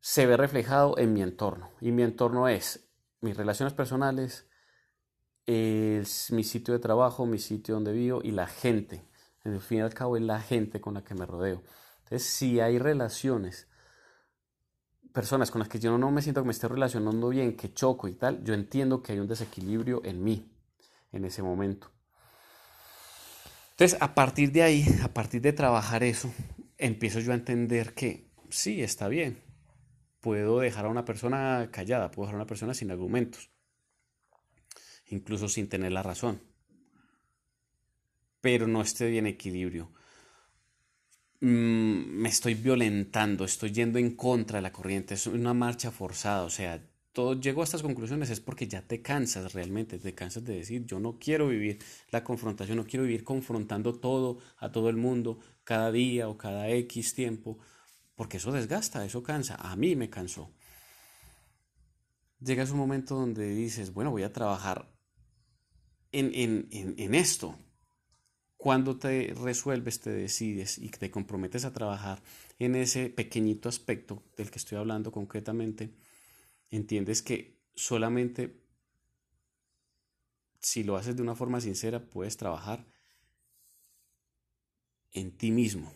se 0.00 0.26
ve 0.26 0.36
reflejado 0.36 0.98
en 0.98 1.12
mi 1.12 1.22
entorno. 1.22 1.70
Y 1.80 1.92
mi 1.92 2.02
entorno 2.02 2.48
es 2.48 2.88
mis 3.20 3.36
relaciones 3.36 3.74
personales, 3.74 4.48
es 5.46 6.30
mi 6.32 6.44
sitio 6.44 6.74
de 6.74 6.80
trabajo, 6.80 7.26
mi 7.26 7.38
sitio 7.38 7.74
donde 7.74 7.92
vivo 7.92 8.20
y 8.22 8.30
la 8.30 8.46
gente. 8.46 9.04
En 9.44 9.60
fin 9.60 9.78
y 9.78 9.80
al 9.80 9.94
cabo 9.94 10.16
es 10.16 10.22
la 10.22 10.40
gente 10.40 10.80
con 10.80 10.94
la 10.94 11.02
que 11.02 11.14
me 11.14 11.26
rodeo. 11.26 11.62
Entonces, 12.04 12.28
si 12.28 12.60
hay 12.60 12.78
relaciones, 12.78 13.68
personas 15.12 15.50
con 15.50 15.60
las 15.60 15.68
que 15.68 15.78
yo 15.78 15.96
no 15.96 16.10
me 16.10 16.22
siento 16.22 16.42
que 16.42 16.46
me 16.46 16.52
esté 16.52 16.68
relacionando 16.68 17.28
bien, 17.28 17.56
que 17.56 17.72
choco 17.72 18.08
y 18.08 18.14
tal, 18.14 18.44
yo 18.44 18.54
entiendo 18.54 19.02
que 19.02 19.12
hay 19.12 19.18
un 19.18 19.28
desequilibrio 19.28 20.02
en 20.04 20.22
mí 20.22 20.52
en 21.12 21.24
ese 21.24 21.42
momento. 21.42 21.90
Entonces, 23.72 24.00
a 24.00 24.14
partir 24.14 24.52
de 24.52 24.62
ahí, 24.62 24.84
a 25.02 25.08
partir 25.08 25.40
de 25.40 25.52
trabajar 25.52 26.02
eso, 26.02 26.30
empiezo 26.76 27.20
yo 27.20 27.32
a 27.32 27.34
entender 27.34 27.94
que 27.94 28.30
sí, 28.50 28.82
está 28.82 29.08
bien. 29.08 29.42
Puedo 30.20 30.60
dejar 30.60 30.84
a 30.84 30.90
una 30.90 31.04
persona 31.04 31.70
callada, 31.72 32.10
puedo 32.10 32.26
dejar 32.26 32.34
a 32.34 32.42
una 32.42 32.46
persona 32.46 32.74
sin 32.74 32.90
argumentos, 32.90 33.50
incluso 35.10 35.48
sin 35.48 35.68
tener 35.68 35.92
la 35.92 36.02
razón 36.02 36.40
pero 38.40 38.66
no 38.66 38.82
estoy 38.82 39.18
en 39.18 39.26
equilibrio. 39.26 39.90
Mm, 41.40 42.20
me 42.20 42.28
estoy 42.28 42.54
violentando, 42.54 43.44
estoy 43.44 43.72
yendo 43.72 43.98
en 43.98 44.14
contra 44.16 44.58
de 44.58 44.62
la 44.62 44.72
corriente, 44.72 45.14
es 45.14 45.26
una 45.26 45.54
marcha 45.54 45.90
forzada, 45.90 46.42
o 46.44 46.50
sea, 46.50 46.86
todo 47.12 47.40
llego 47.40 47.62
a 47.62 47.64
estas 47.64 47.82
conclusiones 47.82 48.30
es 48.30 48.40
porque 48.40 48.68
ya 48.68 48.82
te 48.82 49.02
cansas 49.02 49.52
realmente, 49.54 49.98
te 49.98 50.14
cansas 50.14 50.44
de 50.44 50.54
decir, 50.56 50.84
yo 50.86 51.00
no 51.00 51.18
quiero 51.18 51.48
vivir 51.48 51.78
la 52.10 52.22
confrontación, 52.22 52.76
no 52.76 52.86
quiero 52.86 53.04
vivir 53.04 53.24
confrontando 53.24 53.94
todo 53.98 54.38
a 54.58 54.70
todo 54.70 54.90
el 54.90 54.96
mundo 54.96 55.38
cada 55.64 55.90
día 55.90 56.28
o 56.28 56.36
cada 56.36 56.68
X 56.68 57.14
tiempo, 57.14 57.58
porque 58.16 58.36
eso 58.36 58.52
desgasta, 58.52 59.04
eso 59.04 59.22
cansa, 59.22 59.56
a 59.56 59.74
mí 59.76 59.96
me 59.96 60.10
cansó. 60.10 60.52
llegas 62.40 62.70
a 62.70 62.72
un 62.72 62.78
momento 62.78 63.14
donde 63.16 63.48
dices, 63.54 63.92
bueno, 63.92 64.10
voy 64.10 64.22
a 64.24 64.32
trabajar 64.32 64.99
en, 66.12 66.32
en, 66.34 66.68
en, 66.70 66.94
en 66.98 67.14
esto. 67.14 67.56
Cuando 68.56 68.98
te 68.98 69.32
resuelves, 69.34 70.00
te 70.00 70.10
decides 70.10 70.76
y 70.78 70.90
te 70.90 71.10
comprometes 71.10 71.64
a 71.64 71.72
trabajar 71.72 72.22
en 72.58 72.74
ese 72.76 73.08
pequeñito 73.08 73.68
aspecto 73.68 74.22
del 74.36 74.50
que 74.50 74.58
estoy 74.58 74.76
hablando 74.76 75.10
concretamente, 75.10 75.94
entiendes 76.70 77.22
que 77.22 77.58
solamente 77.74 78.60
si 80.60 80.84
lo 80.84 80.96
haces 80.96 81.16
de 81.16 81.22
una 81.22 81.34
forma 81.34 81.60
sincera 81.60 82.04
puedes 82.04 82.36
trabajar 82.36 82.86
en 85.12 85.36
ti 85.36 85.50
mismo. 85.50 85.92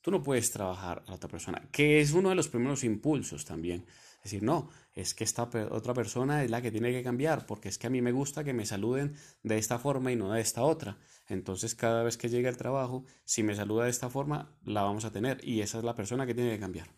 Tú 0.00 0.10
no 0.10 0.22
puedes 0.22 0.50
trabajar 0.50 1.02
a 1.06 1.14
otra 1.14 1.28
persona, 1.28 1.68
que 1.72 2.00
es 2.00 2.12
uno 2.12 2.30
de 2.30 2.34
los 2.34 2.48
primeros 2.48 2.84
impulsos 2.84 3.44
también. 3.44 3.84
Es 4.22 4.24
decir, 4.24 4.42
no, 4.42 4.68
es 4.92 5.14
que 5.14 5.24
esta 5.24 5.44
otra 5.70 5.94
persona 5.94 6.44
es 6.44 6.50
la 6.50 6.60
que 6.60 6.70
tiene 6.70 6.92
que 6.92 7.02
cambiar, 7.02 7.46
porque 7.46 7.70
es 7.70 7.78
que 7.78 7.86
a 7.86 7.90
mí 7.90 8.02
me 8.02 8.12
gusta 8.12 8.44
que 8.44 8.52
me 8.52 8.66
saluden 8.66 9.16
de 9.42 9.56
esta 9.56 9.78
forma 9.78 10.12
y 10.12 10.16
no 10.16 10.30
de 10.30 10.42
esta 10.42 10.62
otra. 10.62 10.98
Entonces, 11.26 11.74
cada 11.74 12.02
vez 12.02 12.18
que 12.18 12.28
llegue 12.28 12.48
al 12.48 12.58
trabajo, 12.58 13.06
si 13.24 13.42
me 13.42 13.54
saluda 13.54 13.84
de 13.84 13.90
esta 13.90 14.10
forma, 14.10 14.54
la 14.62 14.82
vamos 14.82 15.06
a 15.06 15.10
tener 15.10 15.42
y 15.42 15.62
esa 15.62 15.78
es 15.78 15.84
la 15.84 15.94
persona 15.94 16.26
que 16.26 16.34
tiene 16.34 16.50
que 16.50 16.60
cambiar. 16.60 16.88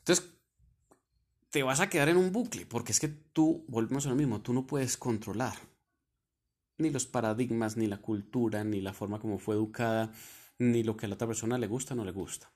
Entonces, 0.00 0.30
te 1.48 1.62
vas 1.62 1.80
a 1.80 1.88
quedar 1.88 2.10
en 2.10 2.18
un 2.18 2.30
bucle, 2.30 2.66
porque 2.66 2.92
es 2.92 3.00
que 3.00 3.08
tú, 3.08 3.64
volvemos 3.68 4.06
a 4.06 4.10
lo 4.10 4.16
mismo, 4.16 4.42
tú 4.42 4.52
no 4.52 4.66
puedes 4.66 4.98
controlar 4.98 5.56
ni 6.76 6.90
los 6.90 7.06
paradigmas, 7.06 7.76
ni 7.76 7.86
la 7.86 7.98
cultura, 7.98 8.64
ni 8.64 8.80
la 8.80 8.92
forma 8.92 9.18
como 9.18 9.38
fue 9.38 9.54
educada, 9.54 10.12
ni 10.58 10.82
lo 10.82 10.96
que 10.96 11.06
a 11.06 11.08
la 11.08 11.14
otra 11.14 11.26
persona 11.26 11.58
le 11.58 11.66
gusta 11.66 11.94
o 11.94 11.96
no 11.96 12.04
le 12.04 12.12
gusta. 12.12 12.52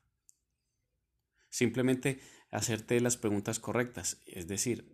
Simplemente 1.55 2.19
hacerte 2.51 3.01
las 3.01 3.17
preguntas 3.17 3.61
correctas. 3.61 4.21
Es 4.27 4.49
decir, 4.49 4.91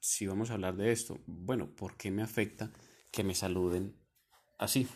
si 0.00 0.26
vamos 0.26 0.48
a 0.48 0.54
hablar 0.54 0.76
de 0.76 0.92
esto, 0.92 1.20
bueno, 1.26 1.76
¿por 1.76 1.98
qué 1.98 2.10
me 2.10 2.22
afecta 2.22 2.72
que 3.12 3.22
me 3.22 3.34
saluden 3.34 3.94
así? 4.56 4.88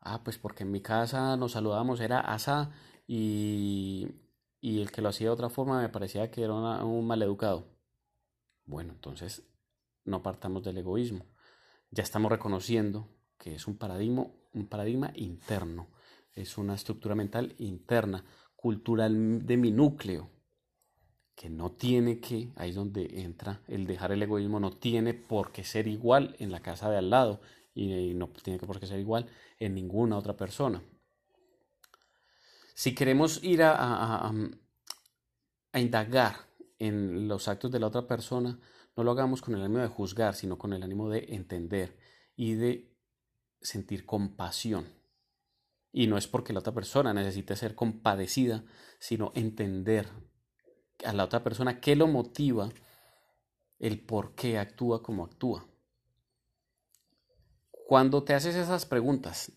Ah, 0.00 0.24
pues 0.24 0.38
porque 0.38 0.64
en 0.64 0.72
mi 0.72 0.80
casa 0.80 1.36
nos 1.36 1.52
saludábamos, 1.52 2.00
era 2.00 2.18
asa 2.18 2.72
y, 3.06 4.08
y 4.60 4.82
el 4.82 4.90
que 4.90 5.02
lo 5.02 5.10
hacía 5.10 5.28
de 5.28 5.34
otra 5.34 5.50
forma 5.50 5.80
me 5.80 5.88
parecía 5.88 6.28
que 6.32 6.42
era 6.42 6.52
un 6.52 7.06
maleducado. 7.06 7.78
Bueno, 8.64 8.92
entonces 8.92 9.44
no 10.04 10.20
partamos 10.20 10.64
del 10.64 10.78
egoísmo. 10.78 11.26
Ya 11.92 12.02
estamos 12.02 12.32
reconociendo 12.32 13.08
que 13.38 13.54
es 13.54 13.68
un 13.68 13.78
paradigma, 13.78 14.26
un 14.52 14.66
paradigma 14.66 15.12
interno, 15.14 15.92
es 16.34 16.58
una 16.58 16.74
estructura 16.74 17.14
mental 17.14 17.54
interna 17.58 18.24
cultural 18.56 19.46
de 19.46 19.56
mi 19.56 19.70
núcleo, 19.70 20.30
que 21.34 21.50
no 21.50 21.72
tiene 21.72 22.18
que, 22.18 22.50
ahí 22.56 22.70
es 22.70 22.76
donde 22.76 23.20
entra 23.20 23.62
el 23.68 23.86
dejar 23.86 24.12
el 24.12 24.22
egoísmo, 24.22 24.58
no 24.58 24.72
tiene 24.72 25.14
por 25.14 25.52
qué 25.52 25.64
ser 25.64 25.86
igual 25.86 26.34
en 26.38 26.50
la 26.50 26.60
casa 26.60 26.90
de 26.90 26.96
al 26.96 27.10
lado 27.10 27.40
y 27.74 28.14
no 28.14 28.28
tiene 28.28 28.58
por 28.58 28.80
qué 28.80 28.86
ser 28.86 28.98
igual 28.98 29.28
en 29.58 29.74
ninguna 29.74 30.16
otra 30.16 30.36
persona. 30.36 30.82
Si 32.74 32.94
queremos 32.94 33.42
ir 33.44 33.62
a, 33.62 33.74
a, 33.76 34.32
a 35.72 35.80
indagar 35.80 36.36
en 36.78 37.28
los 37.28 37.48
actos 37.48 37.70
de 37.70 37.80
la 37.80 37.88
otra 37.88 38.06
persona, 38.06 38.58
no 38.96 39.04
lo 39.04 39.10
hagamos 39.10 39.42
con 39.42 39.54
el 39.54 39.62
ánimo 39.62 39.80
de 39.80 39.88
juzgar, 39.88 40.34
sino 40.34 40.56
con 40.56 40.72
el 40.72 40.82
ánimo 40.82 41.10
de 41.10 41.26
entender 41.28 41.98
y 42.34 42.54
de 42.54 42.96
sentir 43.60 44.06
compasión. 44.06 44.95
Y 45.96 46.08
no 46.08 46.18
es 46.18 46.26
porque 46.28 46.52
la 46.52 46.58
otra 46.58 46.74
persona 46.74 47.14
necesite 47.14 47.56
ser 47.56 47.74
compadecida, 47.74 48.66
sino 48.98 49.32
entender 49.34 50.06
a 51.06 51.14
la 51.14 51.24
otra 51.24 51.42
persona 51.42 51.80
qué 51.80 51.96
lo 51.96 52.06
motiva, 52.06 52.68
el 53.78 54.04
por 54.04 54.34
qué 54.34 54.58
actúa 54.58 55.02
como 55.02 55.24
actúa. 55.24 55.66
Cuando 57.70 58.24
te 58.24 58.34
haces 58.34 58.56
esas 58.56 58.84
preguntas, 58.84 59.52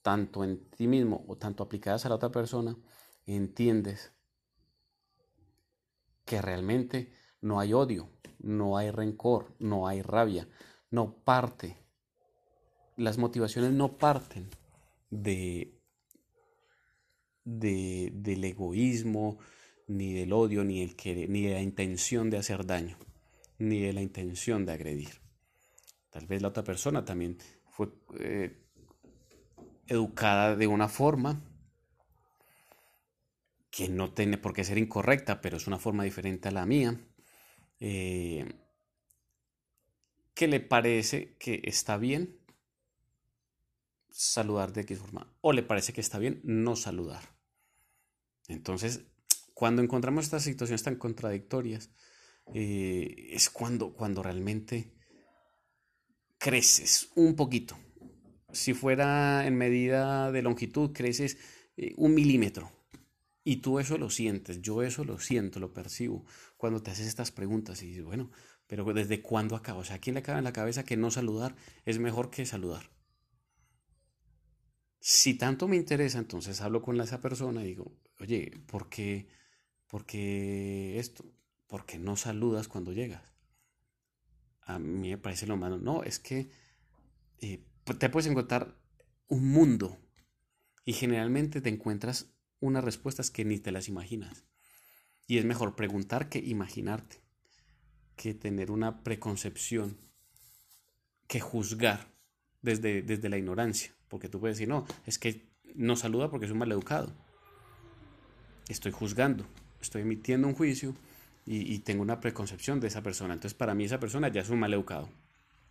tanto 0.00 0.44
en 0.44 0.70
ti 0.70 0.86
mismo 0.86 1.26
o 1.28 1.36
tanto 1.36 1.62
aplicadas 1.62 2.06
a 2.06 2.08
la 2.08 2.14
otra 2.14 2.30
persona, 2.30 2.74
entiendes 3.26 4.14
que 6.24 6.40
realmente 6.40 7.12
no 7.42 7.60
hay 7.60 7.74
odio, 7.74 8.08
no 8.38 8.78
hay 8.78 8.90
rencor, 8.90 9.54
no 9.58 9.86
hay 9.86 10.00
rabia, 10.00 10.48
no 10.88 11.22
parte. 11.22 11.84
Las 12.96 13.18
motivaciones 13.18 13.72
no 13.72 13.98
parten 13.98 14.48
de, 15.10 15.74
del 17.44 18.44
egoísmo, 18.44 19.38
ni 19.88 20.12
del 20.14 20.32
odio, 20.32 20.64
ni, 20.64 20.82
el 20.82 20.96
ni 21.28 21.42
de 21.42 21.54
la 21.54 21.62
intención 21.62 22.30
de 22.30 22.38
hacer 22.38 22.64
daño, 22.64 22.96
ni 23.58 23.80
de 23.80 23.92
la 23.92 24.02
intención 24.02 24.64
de 24.64 24.72
agredir. 24.72 25.20
Tal 26.10 26.26
vez 26.26 26.42
la 26.42 26.48
otra 26.48 26.64
persona 26.64 27.04
también 27.04 27.38
fue 27.68 27.88
eh, 28.18 28.56
educada 29.86 30.56
de 30.56 30.66
una 30.66 30.88
forma 30.88 31.42
que 33.70 33.88
no 33.88 34.12
tiene 34.12 34.38
por 34.38 34.52
qué 34.52 34.64
ser 34.64 34.78
incorrecta, 34.78 35.40
pero 35.40 35.56
es 35.56 35.66
una 35.66 35.78
forma 35.78 36.04
diferente 36.04 36.48
a 36.48 36.52
la 36.52 36.66
mía, 36.66 37.00
eh, 37.78 38.44
que 40.34 40.48
le 40.48 40.60
parece 40.60 41.36
que 41.38 41.60
está 41.64 41.96
bien 41.96 42.39
saludar 44.12 44.72
de 44.72 44.82
X 44.82 44.98
forma 44.98 45.32
o 45.40 45.52
le 45.52 45.62
parece 45.62 45.92
que 45.92 46.00
está 46.00 46.18
bien 46.18 46.40
no 46.44 46.76
saludar. 46.76 47.22
Entonces, 48.48 49.04
cuando 49.54 49.82
encontramos 49.82 50.24
estas 50.24 50.42
situaciones 50.42 50.82
tan 50.82 50.96
contradictorias, 50.96 51.90
eh, 52.54 53.28
es 53.30 53.50
cuando, 53.50 53.92
cuando 53.92 54.22
realmente 54.22 54.94
creces 56.38 57.10
un 57.14 57.36
poquito. 57.36 57.78
Si 58.52 58.74
fuera 58.74 59.46
en 59.46 59.56
medida 59.56 60.32
de 60.32 60.42
longitud, 60.42 60.92
creces 60.92 61.38
eh, 61.76 61.94
un 61.96 62.14
milímetro. 62.14 62.72
Y 63.44 63.56
tú 63.56 63.78
eso 63.78 63.96
lo 63.98 64.10
sientes, 64.10 64.60
yo 64.60 64.82
eso 64.82 65.04
lo 65.04 65.18
siento, 65.18 65.60
lo 65.60 65.72
percibo 65.72 66.26
cuando 66.56 66.82
te 66.82 66.90
haces 66.90 67.06
estas 67.06 67.30
preguntas 67.30 67.82
y 67.82 67.86
dices, 67.88 68.04
bueno, 68.04 68.30
pero 68.66 68.84
¿desde 68.92 69.22
cuándo 69.22 69.56
acaba? 69.56 69.80
O 69.80 69.84
sea, 69.84 69.96
¿a 69.96 69.98
quién 69.98 70.14
le 70.14 70.22
cabe 70.22 70.38
en 70.38 70.44
la 70.44 70.52
cabeza 70.52 70.84
que 70.84 70.96
no 70.96 71.10
saludar 71.10 71.56
es 71.84 71.98
mejor 71.98 72.30
que 72.30 72.44
saludar? 72.44 72.90
Si 75.00 75.32
tanto 75.34 75.66
me 75.66 75.76
interesa, 75.76 76.18
entonces 76.18 76.60
hablo 76.60 76.82
con 76.82 77.00
esa 77.00 77.22
persona 77.22 77.64
y 77.64 77.68
digo, 77.68 77.90
oye, 78.20 78.52
¿por 78.66 78.90
qué, 78.90 79.26
esto? 80.98 81.24
¿Por 81.66 81.86
qué 81.86 81.98
no 81.98 82.16
saludas 82.16 82.68
cuando 82.68 82.92
llegas? 82.92 83.22
A 84.60 84.78
mí 84.78 85.08
me 85.08 85.18
parece 85.18 85.46
lo 85.46 85.56
malo. 85.56 85.78
No, 85.78 86.02
es 86.02 86.18
que 86.18 86.50
eh, 87.38 87.64
te 87.98 88.10
puedes 88.10 88.30
encontrar 88.30 88.76
un 89.28 89.48
mundo 89.48 89.98
y 90.84 90.92
generalmente 90.92 91.62
te 91.62 91.70
encuentras 91.70 92.34
unas 92.60 92.84
respuestas 92.84 93.30
que 93.30 93.46
ni 93.46 93.58
te 93.58 93.72
las 93.72 93.88
imaginas. 93.88 94.44
Y 95.26 95.38
es 95.38 95.46
mejor 95.46 95.76
preguntar 95.76 96.28
que 96.28 96.40
imaginarte, 96.40 97.22
que 98.16 98.34
tener 98.34 98.70
una 98.70 99.02
preconcepción, 99.02 99.98
que 101.26 101.40
juzgar 101.40 102.12
desde, 102.60 103.00
desde 103.00 103.30
la 103.30 103.38
ignorancia. 103.38 103.94
Porque 104.10 104.28
tú 104.28 104.40
puedes 104.40 104.58
decir, 104.58 104.68
no, 104.68 104.84
es 105.06 105.18
que 105.18 105.48
no 105.74 105.96
saluda 105.96 106.28
porque 106.28 106.46
es 106.46 106.52
un 106.52 106.58
maleducado. 106.58 107.10
Estoy 108.68 108.92
juzgando, 108.92 109.46
estoy 109.80 110.02
emitiendo 110.02 110.46
un 110.48 110.54
juicio 110.54 110.94
y, 111.46 111.78
tengo 111.80 112.02
una 112.02 112.20
preconcepción 112.20 112.80
de 112.80 112.88
esa 112.88 113.02
persona. 113.02 113.34
Entonces, 113.34 113.54
para 113.54 113.74
mí, 113.74 113.84
esa 113.84 113.98
persona 113.98 114.28
ya 114.28 114.42
es 114.42 114.50
un 114.50 114.60
maleducado. 114.60 115.08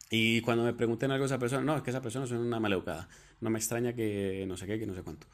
Y 0.09 0.41
cuando 0.41 0.63
me 0.63 0.73
pregunten 0.73 1.11
algo 1.11 1.23
a 1.23 1.27
esa 1.27 1.37
persona, 1.37 1.63
no, 1.63 1.77
es 1.77 1.83
que 1.83 1.91
esa 1.91 2.01
persona 2.01 2.25
es 2.25 2.31
una 2.31 2.59
maleducada. 2.59 3.07
No 3.39 3.49
me 3.49 3.59
extraña 3.59 3.93
que 3.93 4.43
no 4.47 4.57
sé 4.57 4.65
qué, 4.65 4.79
que 4.79 4.87
no 4.87 4.95
sé 4.95 5.03
cuánto. 5.03 5.27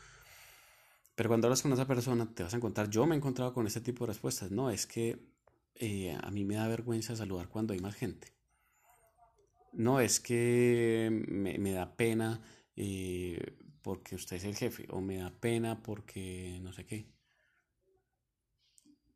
Pero 1.16 1.30
cuando 1.30 1.48
hablas 1.48 1.62
con 1.62 1.72
esa 1.74 1.88
persona, 1.88 2.28
te 2.34 2.44
vas 2.44 2.54
a 2.54 2.58
encontrar. 2.58 2.90
Yo 2.90 3.06
me 3.08 3.16
he 3.16 3.18
encontrado 3.18 3.54
con 3.54 3.66
este 3.66 3.82
tipo 3.82 4.06
de 4.06 4.10
respuestas. 4.14 4.52
No, 4.52 4.70
es 4.70 4.86
que 4.86 5.18
eh, 5.76 6.18
a 6.22 6.30
mí 6.30 6.44
me 6.44 6.56
da 6.56 6.68
vergüenza 6.68 7.16
saludar 7.16 7.48
cuando 7.48 7.74
hay 7.74 7.80
más 7.80 7.96
gente. 7.96 8.34
No, 9.74 10.00
es 10.00 10.20
que 10.20 11.10
me, 11.28 11.58
me 11.58 11.72
da 11.72 11.96
pena 11.96 12.42
eh, 12.76 13.58
porque 13.82 14.16
usted 14.16 14.38
es 14.38 14.44
el 14.46 14.56
jefe, 14.56 14.88
o 14.90 15.02
me 15.02 15.18
da 15.18 15.32
pena 15.32 15.82
porque 15.84 16.60
no 16.62 16.74
sé 16.74 16.86
qué. 16.86 17.08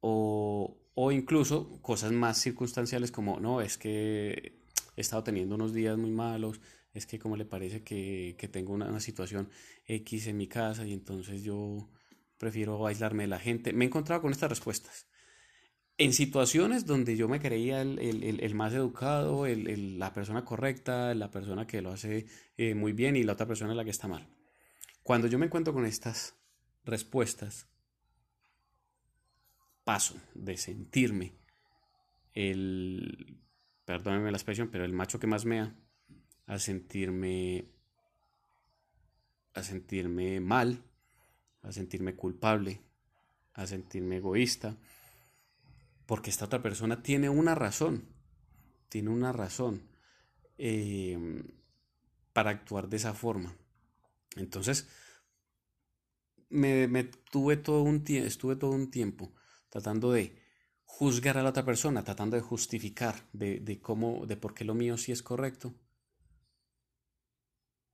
O, 0.01 0.77
o 0.93 1.11
incluso 1.11 1.81
cosas 1.81 2.11
más 2.11 2.37
circunstanciales 2.37 3.11
como, 3.11 3.39
no, 3.39 3.61
es 3.61 3.77
que 3.77 4.61
he 4.95 5.01
estado 5.01 5.23
teniendo 5.23 5.55
unos 5.55 5.73
días 5.73 5.97
muy 5.97 6.11
malos, 6.11 6.61
es 6.93 7.05
que 7.05 7.19
como 7.19 7.35
le 7.37 7.45
parece 7.45 7.83
que, 7.83 8.35
que 8.37 8.47
tengo 8.47 8.73
una, 8.73 8.87
una, 8.89 8.99
situación 8.99 9.49
X 9.85 10.27
en 10.27 10.37
mi 10.37 10.47
casa 10.47 10.85
y 10.85 10.93
entonces 10.93 11.43
yo 11.43 11.89
prefiero 12.37 12.85
aislarme 12.87 13.23
de 13.23 13.27
la 13.27 13.39
gente. 13.39 13.73
Me 13.73 13.85
he 13.85 13.87
encontrado 13.87 14.21
con 14.21 14.31
estas 14.31 14.49
respuestas 14.49 15.08
en 15.99 16.13
situaciones 16.13 16.85
donde 16.85 17.17
yo 17.17 17.27
me 17.27 17.41
creía 17.41 17.81
el, 17.81 18.55
más 18.55 18.73
educado, 18.73 19.45
la 19.45 20.13
persona 20.13 20.45
correcta, 20.45 21.13
la 21.13 21.29
persona 21.29 21.67
que 21.67 21.81
lo 21.81 21.91
hace 21.91 22.25
eh, 22.57 22.73
muy 22.73 22.93
bien 22.93 23.17
y 23.17 23.23
la 23.23 23.33
otra 23.33 23.45
persona 23.45 23.75
la 23.75 23.83
que 23.83 23.89
está 23.89 24.07
mal. 24.07 24.25
Cuando 25.03 25.27
yo 25.27 25.37
me 25.37 25.47
encuentro 25.47 25.73
con 25.73 25.85
estas 25.85 26.37
respuestas, 26.85 27.67
paso 29.83 30.15
de 30.35 30.55
sentirme 30.55 31.33
el, 32.33 33.37
perdónenme 33.83 34.31
la 34.31 34.37
expresión, 34.37 34.69
pero 34.71 34.85
el 34.85 34.93
macho 34.93 35.19
que 35.19 35.27
más 35.27 35.43
mea, 35.43 35.75
a 36.45 36.59
sentirme, 36.59 37.65
a 39.53 39.63
sentirme 39.63 40.39
mal, 40.39 40.81
a 41.61 41.73
sentirme 41.73 42.15
culpable, 42.15 42.81
a 43.53 43.67
sentirme 43.67 44.17
egoísta, 44.17 44.77
porque 46.09 46.31
esta 46.31 46.45
otra 46.45 46.63
persona 46.63 47.03
tiene 47.03 47.29
una 47.29 47.53
razón, 47.53 48.09
tiene 48.89 49.11
una 49.11 49.31
razón 49.31 49.83
em, 50.57 51.43
para 52.33 52.49
actuar 52.49 52.89
de 52.89 52.97
esa 52.97 53.13
forma. 53.13 53.55
Entonces, 54.35 54.87
me, 56.49 57.03
tuve 57.03 57.57
todo 57.57 57.83
un 57.83 58.03
estuve 58.07 58.55
todo 58.55 58.71
un 58.71 58.89
tiempo 58.89 59.35
tratando 59.69 60.11
de 60.11 60.35
juzgar 60.83 61.37
a 61.37 61.43
la 61.43 61.51
otra 61.51 61.63
persona, 61.63 62.03
tratando 62.03 62.37
de 62.37 62.41
justificar 62.41 63.29
de, 63.31 63.59
de 63.59 63.79
cómo, 63.79 64.25
de 64.25 64.35
por 64.35 64.55
qué 64.55 64.65
lo 64.65 64.73
mío 64.73 64.97
sí 64.97 65.11
es 65.11 65.21
correcto. 65.21 65.75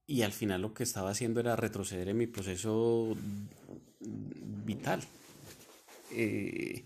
Y 0.08 0.22
al 0.22 0.32
final 0.32 0.62
lo 0.62 0.74
que 0.74 0.84
estaba 0.84 1.10
haciendo 1.10 1.42
era 1.42 1.58
retroceder 1.58 2.08
en 2.08 2.18
mi 2.18 2.28
proceso 2.28 3.14
vital. 4.00 5.04
Eh, 6.12 6.86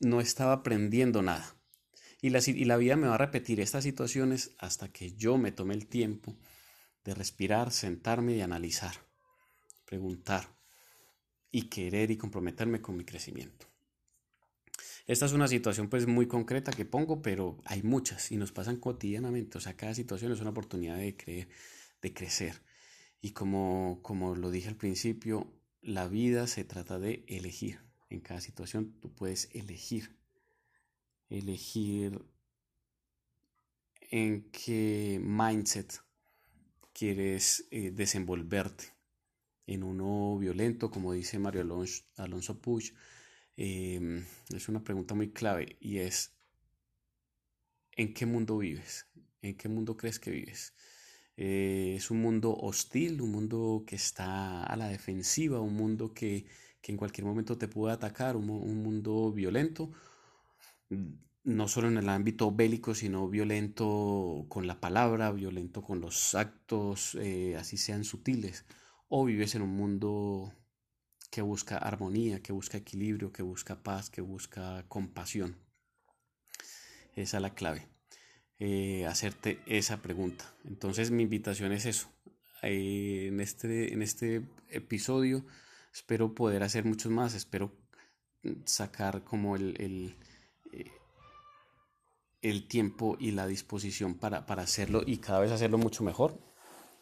no 0.00 0.20
estaba 0.20 0.52
aprendiendo 0.52 1.22
nada. 1.22 1.56
Y 2.20 2.30
la, 2.30 2.40
y 2.44 2.64
la 2.64 2.76
vida 2.76 2.96
me 2.96 3.08
va 3.08 3.14
a 3.14 3.18
repetir 3.18 3.60
estas 3.60 3.84
situaciones 3.84 4.52
hasta 4.58 4.88
que 4.88 5.12
yo 5.14 5.38
me 5.38 5.52
tome 5.52 5.74
el 5.74 5.86
tiempo 5.86 6.36
de 7.04 7.14
respirar, 7.14 7.70
sentarme 7.70 8.34
y 8.34 8.40
analizar, 8.40 8.94
preguntar 9.84 10.56
y 11.50 11.68
querer 11.68 12.10
y 12.10 12.16
comprometerme 12.16 12.80
con 12.80 12.96
mi 12.96 13.04
crecimiento. 13.04 13.66
Esta 15.06 15.26
es 15.26 15.32
una 15.32 15.46
situación 15.46 15.88
pues 15.88 16.08
muy 16.08 16.26
concreta 16.26 16.72
que 16.72 16.84
pongo, 16.84 17.22
pero 17.22 17.58
hay 17.64 17.84
muchas 17.84 18.32
y 18.32 18.36
nos 18.36 18.50
pasan 18.50 18.76
cotidianamente. 18.78 19.56
O 19.56 19.60
sea, 19.60 19.76
cada 19.76 19.94
situación 19.94 20.32
es 20.32 20.40
una 20.40 20.50
oportunidad 20.50 20.96
de, 20.96 21.16
creer, 21.16 21.48
de 22.02 22.12
crecer. 22.12 22.60
Y 23.20 23.30
como, 23.30 24.00
como 24.02 24.34
lo 24.34 24.50
dije 24.50 24.68
al 24.68 24.76
principio, 24.76 25.52
la 25.80 26.08
vida 26.08 26.48
se 26.48 26.64
trata 26.64 26.98
de 26.98 27.24
elegir. 27.28 27.85
En 28.08 28.20
cada 28.20 28.40
situación 28.40 28.98
tú 29.00 29.12
puedes 29.12 29.48
elegir. 29.54 30.16
Elegir 31.28 32.24
en 34.10 34.50
qué 34.50 35.20
mindset 35.22 36.00
quieres 36.92 37.66
eh, 37.70 37.90
desenvolverte. 37.90 38.94
En 39.66 39.82
uno 39.82 40.38
violento, 40.38 40.90
como 40.90 41.12
dice 41.12 41.38
Mario 41.38 41.62
Alonso, 41.62 42.04
Alonso 42.16 42.60
Puig, 42.60 42.94
em, 43.56 44.24
es 44.54 44.68
una 44.68 44.84
pregunta 44.84 45.14
muy 45.14 45.32
clave 45.32 45.76
y 45.80 45.98
es, 45.98 46.36
¿en 47.92 48.14
qué 48.14 48.26
mundo 48.26 48.58
vives? 48.58 49.08
¿En 49.42 49.56
qué 49.56 49.68
mundo 49.68 49.96
crees 49.96 50.20
que 50.20 50.30
vives? 50.30 50.72
Eh, 51.36 51.94
es 51.96 52.10
un 52.10 52.22
mundo 52.22 52.56
hostil, 52.56 53.20
un 53.20 53.32
mundo 53.32 53.84
que 53.86 53.96
está 53.96 54.62
a 54.62 54.76
la 54.76 54.88
defensiva, 54.88 55.60
un 55.60 55.74
mundo 55.74 56.14
que, 56.14 56.46
en 56.92 56.98
cualquier 56.98 57.26
momento 57.26 57.58
te 57.58 57.68
puede 57.68 57.94
atacar, 57.94 58.36
un, 58.36 58.46
mundo 58.46 59.32
violento, 59.32 59.90
no 61.44 61.68
solo 61.68 61.88
en 61.88 61.98
el 61.98 62.08
ámbito 62.08 62.52
bélico, 62.52 62.94
sino 62.94 63.28
violento 63.28 64.46
con 64.48 64.66
la 64.66 64.80
palabra, 64.80 65.32
violento 65.32 65.82
con 65.82 66.00
los 66.00 66.34
actos, 66.34 67.16
eh, 67.20 67.56
así 67.56 67.76
sean 67.76 68.04
sutiles, 68.04 68.64
o 69.08 69.24
vives 69.24 69.54
en 69.54 69.62
un 69.62 69.76
mundo 69.76 70.52
que 71.30 71.42
busca 71.42 71.78
armonía, 71.78 72.42
que 72.42 72.52
busca 72.52 72.78
equilibrio, 72.78 73.32
que 73.32 73.42
busca 73.42 73.82
paz, 73.82 74.10
que 74.10 74.20
busca 74.20 74.84
compasión. 74.88 75.56
Esa 77.14 77.38
es 77.38 77.42
la 77.42 77.54
clave. 77.54 77.88
Eh, 78.58 79.06
hacerte 79.06 79.60
esa 79.66 80.00
pregunta. 80.00 80.54
Entonces 80.64 81.10
mi 81.10 81.24
invitación 81.24 81.72
es 81.72 81.86
eso. 81.86 82.10
Eh, 82.62 83.26
en, 83.28 83.40
este, 83.40 83.92
en 83.92 84.02
este 84.02 84.42
episodio 84.70 85.44
espero 85.96 86.34
poder 86.34 86.62
hacer 86.62 86.84
muchos 86.84 87.10
más, 87.10 87.34
espero 87.34 87.72
sacar 88.66 89.24
como 89.24 89.56
el, 89.56 89.74
el, 89.80 90.16
eh, 90.70 90.92
el 92.42 92.68
tiempo 92.68 93.16
y 93.18 93.30
la 93.30 93.46
disposición 93.46 94.18
para, 94.18 94.44
para, 94.44 94.62
hacerlo 94.62 95.00
y 95.06 95.16
cada 95.16 95.40
vez 95.40 95.52
hacerlo 95.52 95.78
mucho 95.78 96.04
mejor. 96.04 96.38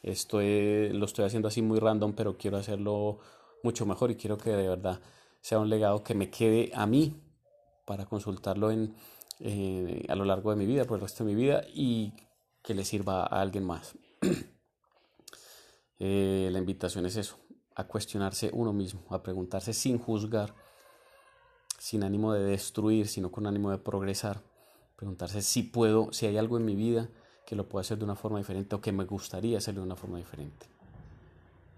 Esto 0.04 0.38
lo 0.40 1.04
estoy 1.06 1.24
haciendo 1.24 1.48
así 1.48 1.60
muy 1.60 1.80
random, 1.80 2.12
pero 2.14 2.38
quiero 2.38 2.56
hacerlo 2.56 3.18
mucho 3.64 3.84
mejor 3.84 4.12
y 4.12 4.16
quiero 4.16 4.38
que 4.38 4.50
de 4.50 4.68
verdad 4.68 5.00
sea 5.40 5.58
un 5.58 5.70
legado 5.70 6.04
que 6.04 6.14
me 6.14 6.30
quede 6.30 6.70
a 6.72 6.86
mí 6.86 7.20
para 7.86 8.06
consultarlo 8.06 8.70
en, 8.70 8.94
eh, 9.40 10.06
a 10.08 10.14
lo 10.14 10.24
largo 10.24 10.50
de 10.50 10.56
mi 10.56 10.66
vida, 10.66 10.84
por 10.84 10.98
el 10.98 11.02
resto 11.02 11.24
de 11.24 11.34
mi 11.34 11.42
vida 11.42 11.64
y 11.74 12.14
que 12.62 12.74
le 12.74 12.84
sirva 12.84 13.24
a 13.24 13.40
alguien 13.40 13.64
más. 13.64 13.98
Eh, 16.00 16.48
la 16.50 16.58
invitación 16.58 17.06
es 17.06 17.14
eso, 17.14 17.38
a 17.74 17.84
cuestionarse 17.84 18.50
uno 18.52 18.72
mismo, 18.72 19.02
a 19.10 19.22
preguntarse 19.22 19.72
sin 19.72 19.98
juzgar, 19.98 20.54
sin 21.78 22.04
ánimo 22.04 22.32
de 22.32 22.44
destruir, 22.44 23.08
sino 23.08 23.30
con 23.30 23.46
ánimo 23.46 23.70
de 23.70 23.78
progresar. 23.78 24.42
Preguntarse 24.96 25.42
si 25.42 25.62
puedo, 25.62 26.12
si 26.12 26.26
hay 26.26 26.38
algo 26.38 26.56
en 26.56 26.64
mi 26.64 26.76
vida 26.76 27.10
que 27.44 27.56
lo 27.56 27.68
pueda 27.68 27.82
hacer 27.82 27.98
de 27.98 28.04
una 28.04 28.14
forma 28.14 28.38
diferente 28.38 28.74
o 28.74 28.80
que 28.80 28.92
me 28.92 29.04
gustaría 29.04 29.58
hacerlo 29.58 29.80
de 29.80 29.86
una 29.86 29.96
forma 29.96 30.18
diferente. 30.18 30.66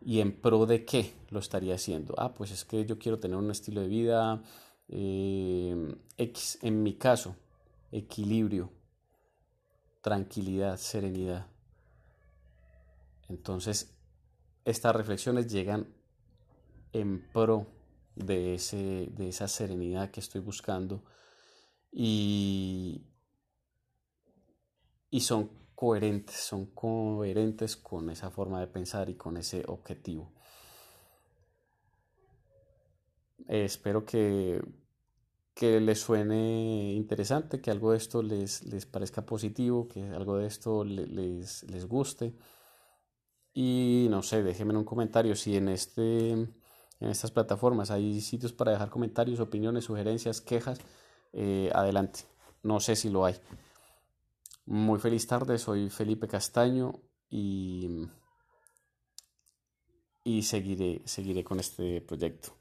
¿Y 0.05 0.21
en 0.21 0.41
pro 0.41 0.67
de 0.67 0.85
qué 0.85 1.15
lo 1.31 1.41
estaría 1.41 1.75
haciendo? 1.75 2.15
Ah, 2.19 2.33
pues 2.33 2.53
es 2.53 2.65
que 2.65 2.85
yo 2.87 2.99
quiero 2.99 3.19
tener 3.19 3.37
un 3.37 3.51
estilo 3.51 3.81
de 3.81 3.89
vida 3.89 4.43
eh, 4.89 5.97
X. 6.17 6.59
En 6.63 6.83
mi 6.83 6.95
caso, 6.95 7.35
equilibrio, 7.91 8.71
tranquilidad, 10.03 10.77
serenidad. 10.77 11.47
Entonces, 13.29 13.96
estas 14.67 14.95
reflexiones 14.95 15.47
llegan 15.47 15.89
en 16.93 17.27
pro 17.33 17.67
de, 18.15 18.55
ese, 18.55 19.09
de 19.13 19.29
esa 19.29 19.49
serenidad 19.49 20.11
que 20.11 20.21
estoy 20.21 20.43
buscando 20.43 21.03
y, 21.91 23.07
y 25.09 25.21
son 25.21 25.51
coherentes, 25.75 26.37
son 26.37 26.67
coherentes 26.67 27.77
con 27.77 28.11
esa 28.11 28.31
forma 28.31 28.61
de 28.61 28.67
pensar 28.67 29.09
y 29.09 29.15
con 29.15 29.39
ese 29.39 29.65
objetivo. 29.67 30.33
espero 33.49 34.05
que 34.05 34.61
que 35.57 35.81
les 35.81 36.01
suene 36.01 36.93
interesante, 36.93 37.63
que 37.63 37.71
algo 37.71 37.93
de 37.93 37.97
esto 37.97 38.23
les, 38.23 38.63
les 38.67 38.85
parezca 38.85 39.25
positivo, 39.25 39.89
que 39.89 40.03
algo 40.11 40.37
de 40.37 40.47
esto 40.47 40.85
les, 40.85 41.63
les 41.63 41.87
guste. 41.87 42.35
Y 43.59 44.09
no 44.11 44.23
sé, 44.23 44.43
déjenme 44.43 44.75
en 44.75 44.77
un 44.77 44.85
comentario 44.85 45.35
si 45.35 45.57
en, 45.57 45.71
este, 45.71 46.33
en 46.33 46.55
estas 47.01 47.31
plataformas 47.31 47.91
hay 47.91 48.21
sitios 48.21 48.53
para 48.53 48.73
dejar 48.73 48.91
comentarios, 48.91 49.41
opiniones, 49.41 49.85
sugerencias, 49.85 50.43
quejas. 50.43 50.79
Eh, 51.33 51.71
adelante, 51.75 52.21
no 52.63 52.81
sé 52.81 52.97
si 52.97 53.09
lo 53.09 53.25
hay. 53.25 53.35
Muy 54.67 54.99
feliz 54.99 55.27
tarde, 55.27 55.57
soy 55.57 55.89
Felipe 55.89 56.29
Castaño 56.29 57.01
y, 57.31 58.07
y 60.23 60.43
seguiré, 60.43 61.01
seguiré 61.07 61.43
con 61.43 61.59
este 61.59 62.03
proyecto. 62.03 62.56